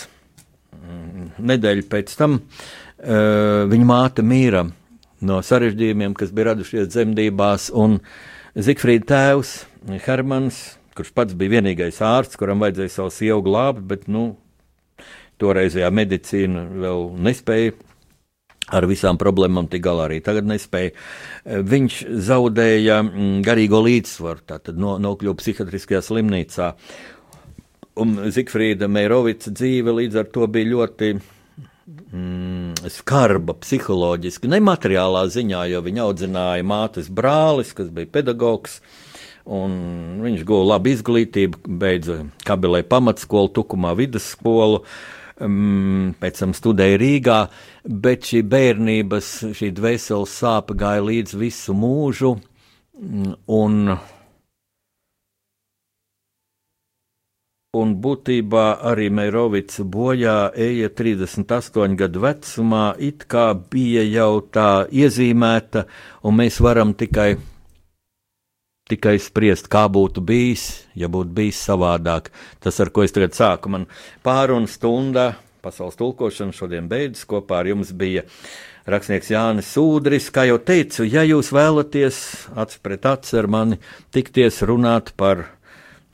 mm, 0.73 1.27
nedēļu 1.51 1.85
pēc 1.93 2.15
tam, 2.17 2.39
uh, 2.41 3.67
viņa 3.69 3.89
māte 3.91 4.25
mīra 4.25 4.65
no 5.27 5.43
sarežģījumiem, 5.45 6.15
kas 6.19 6.33
bija 6.35 6.53
radušies 6.53 6.91
dzemdībās. 6.93 7.69
Un 7.75 7.99
Zikfrīda 8.57 9.11
tēvs, 9.13 9.55
Hermans, 10.07 10.61
kurš 10.97 11.13
pats 11.17 11.37
bija 11.37 11.59
vienīgais 11.59 12.01
ārsts, 12.05 12.39
kuram 12.41 12.63
vajadzēja 12.65 12.95
savu 12.95 13.13
sievu 13.13 13.43
glābt, 13.47 13.83
bet 13.91 14.07
nu, 14.09 14.31
toreizējā 15.43 15.91
medicīna 15.93 16.65
vēl 16.85 17.11
nespēja 17.27 17.75
ar 18.75 18.87
visām 18.91 19.19
problēmām 19.21 19.69
tik 19.71 19.85
galā 19.85 20.09
arī 20.09 20.19
tagad 20.25 20.49
nespēja. 20.51 20.95
Viņš 21.45 22.01
zaudēja 22.27 22.99
mm, 23.05 23.37
garīgo 23.47 23.83
līdzsvaru, 23.87 24.43
tātad 24.49 24.81
no, 24.81 24.97
nokļuva 25.03 25.39
psihiatriskajā 25.39 26.03
slimnīcā. 26.03 26.73
Un 28.03 28.19
Zikfrīda 28.33 28.91
Meirovica 28.93 29.53
dzīve 29.55 29.95
līdz 30.01 30.21
ar 30.21 30.31
to 30.35 30.49
bija 30.53 30.73
ļoti 30.73 31.15
mm, 31.87 32.87
skarba 32.93 33.57
psiholoģiski, 33.61 34.51
ne 34.51 34.61
materiālā 34.65 35.27
ziņā, 35.33 35.67
jo 35.73 35.83
viņa 35.87 36.07
audzināja 36.07 36.67
mātes 36.67 37.11
brālis, 37.13 37.75
kas 37.77 37.93
bija 37.95 38.11
pedagogs. 38.19 38.81
Viņš 39.47 40.43
guva 40.43 40.73
labu 40.73 40.91
izglītību, 40.91 41.61
beidza 41.79 42.25
kabelē 42.47 42.83
pamatskolu, 42.91 43.53
tukumā 43.55 43.93
vidusskolu, 43.99 44.81
um, 45.39 46.17
pēc 46.19 46.43
tam 46.43 46.55
studēja 46.57 46.99
Rīgā, 46.99 47.39
bet 47.87 48.27
šī 48.27 48.43
bērnības, 48.43 49.31
šī 49.55 49.71
dvēseles 49.77 50.35
sāpe 50.43 50.75
gāja 50.79 51.07
līdz 51.07 51.39
visu 51.39 51.77
mūžu. 51.79 52.35
Mm, 52.97 53.37
un 53.53 53.99
un 57.81 57.97
būtībā 58.03 58.67
arī 58.91 59.09
Meirovics 59.15 59.81
bojā 59.81 60.51
eja 60.53 60.91
38 60.91 61.97
gadu 61.99 62.23
vecumā, 62.25 62.87
it 62.99 63.27
kā 63.31 63.51
bija 63.55 64.05
jau 64.07 64.41
tā 64.53 64.71
iezīmēta, 64.91 65.87
un 66.25 66.39
mēs 66.41 66.61
varam 66.65 66.95
tikai, 66.99 67.35
tikai 68.91 69.17
spriest, 69.23 69.71
kā 69.73 69.87
būtu 69.93 70.25
bijis, 70.25 70.69
ja 70.95 71.11
būtu 71.13 71.35
bijis 71.37 71.65
savādāk. 71.69 72.31
Tas, 72.61 72.81
ar 72.81 72.93
ko 72.95 73.05
es 73.07 73.17
tagad 73.17 73.37
sāku, 73.37 73.73
man 73.73 73.89
pārunu 74.27 74.71
stunda 74.71 75.35
pasaules 75.67 75.99
tulkošana 75.99 76.55
šodien 76.55 76.87
beidzas, 76.91 77.27
kopā 77.27 77.61
ar 77.61 77.71
jums 77.73 77.91
bija 77.97 78.23
rakstnieks 78.87 79.33
Jānis 79.33 79.73
Sūdris. 79.75 80.31
Kā 80.35 80.47
jau 80.47 80.61
teicu, 80.63 81.07
ja 81.07 81.25
jūs 81.27 81.51
vēlaties 81.55 82.21
acis 82.55 82.83
pret 82.83 83.07
aci 83.11 83.39
ar 83.41 83.51
mani 83.51 83.81
tikties 84.15 84.63
runāt 84.69 85.13
par 85.19 85.49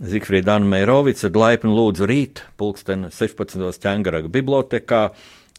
Zikfrīda 0.02 0.56
Anna 0.56 0.66
Meirovica 0.66 1.28
laipni 1.30 1.70
lūdzu 1.70 2.06
rīt, 2.10 2.40
pulksten 2.58 3.06
16. 3.14 3.78
ķēngaraga 3.84 4.26
bibliotekā 4.34 5.02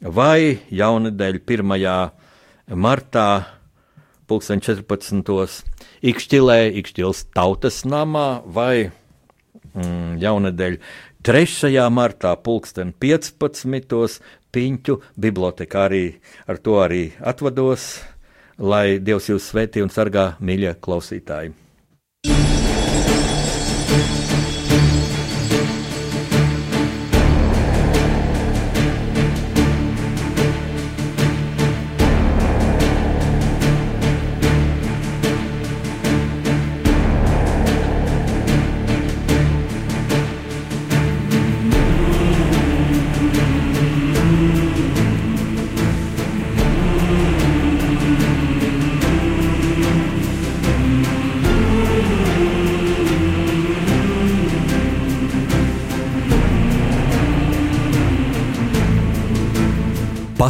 vai 0.04 0.60
jaunedēļ 0.68 1.39
1. 1.48 1.72
martā, 2.76 3.28
pulksten 4.28 4.60
14. 4.60 5.64
Ikšķilē, 6.04 6.60
Ikšķils 6.82 7.24
tautas 7.32 7.86
namā 7.88 8.44
vai 8.44 8.89
mm, 8.89 10.20
jaunedēļ 10.20 10.78
3. 11.24 11.72
martā, 11.88 12.36
pulksten 12.36 12.91
15. 13.00 14.20
Piņķu 14.54 15.00
bibliotekā 15.24 15.88
arī 15.88 16.06
ar 16.52 16.60
to 16.60 16.82
arī 16.84 17.04
atvados, 17.24 18.04
lai 18.60 19.00
Dievs 19.00 19.32
jūs 19.32 19.54
svētī 19.56 19.88
un 19.88 19.89
sargā, 19.89 20.34
mīļie 20.44 20.76
klausītāji! 20.84 21.62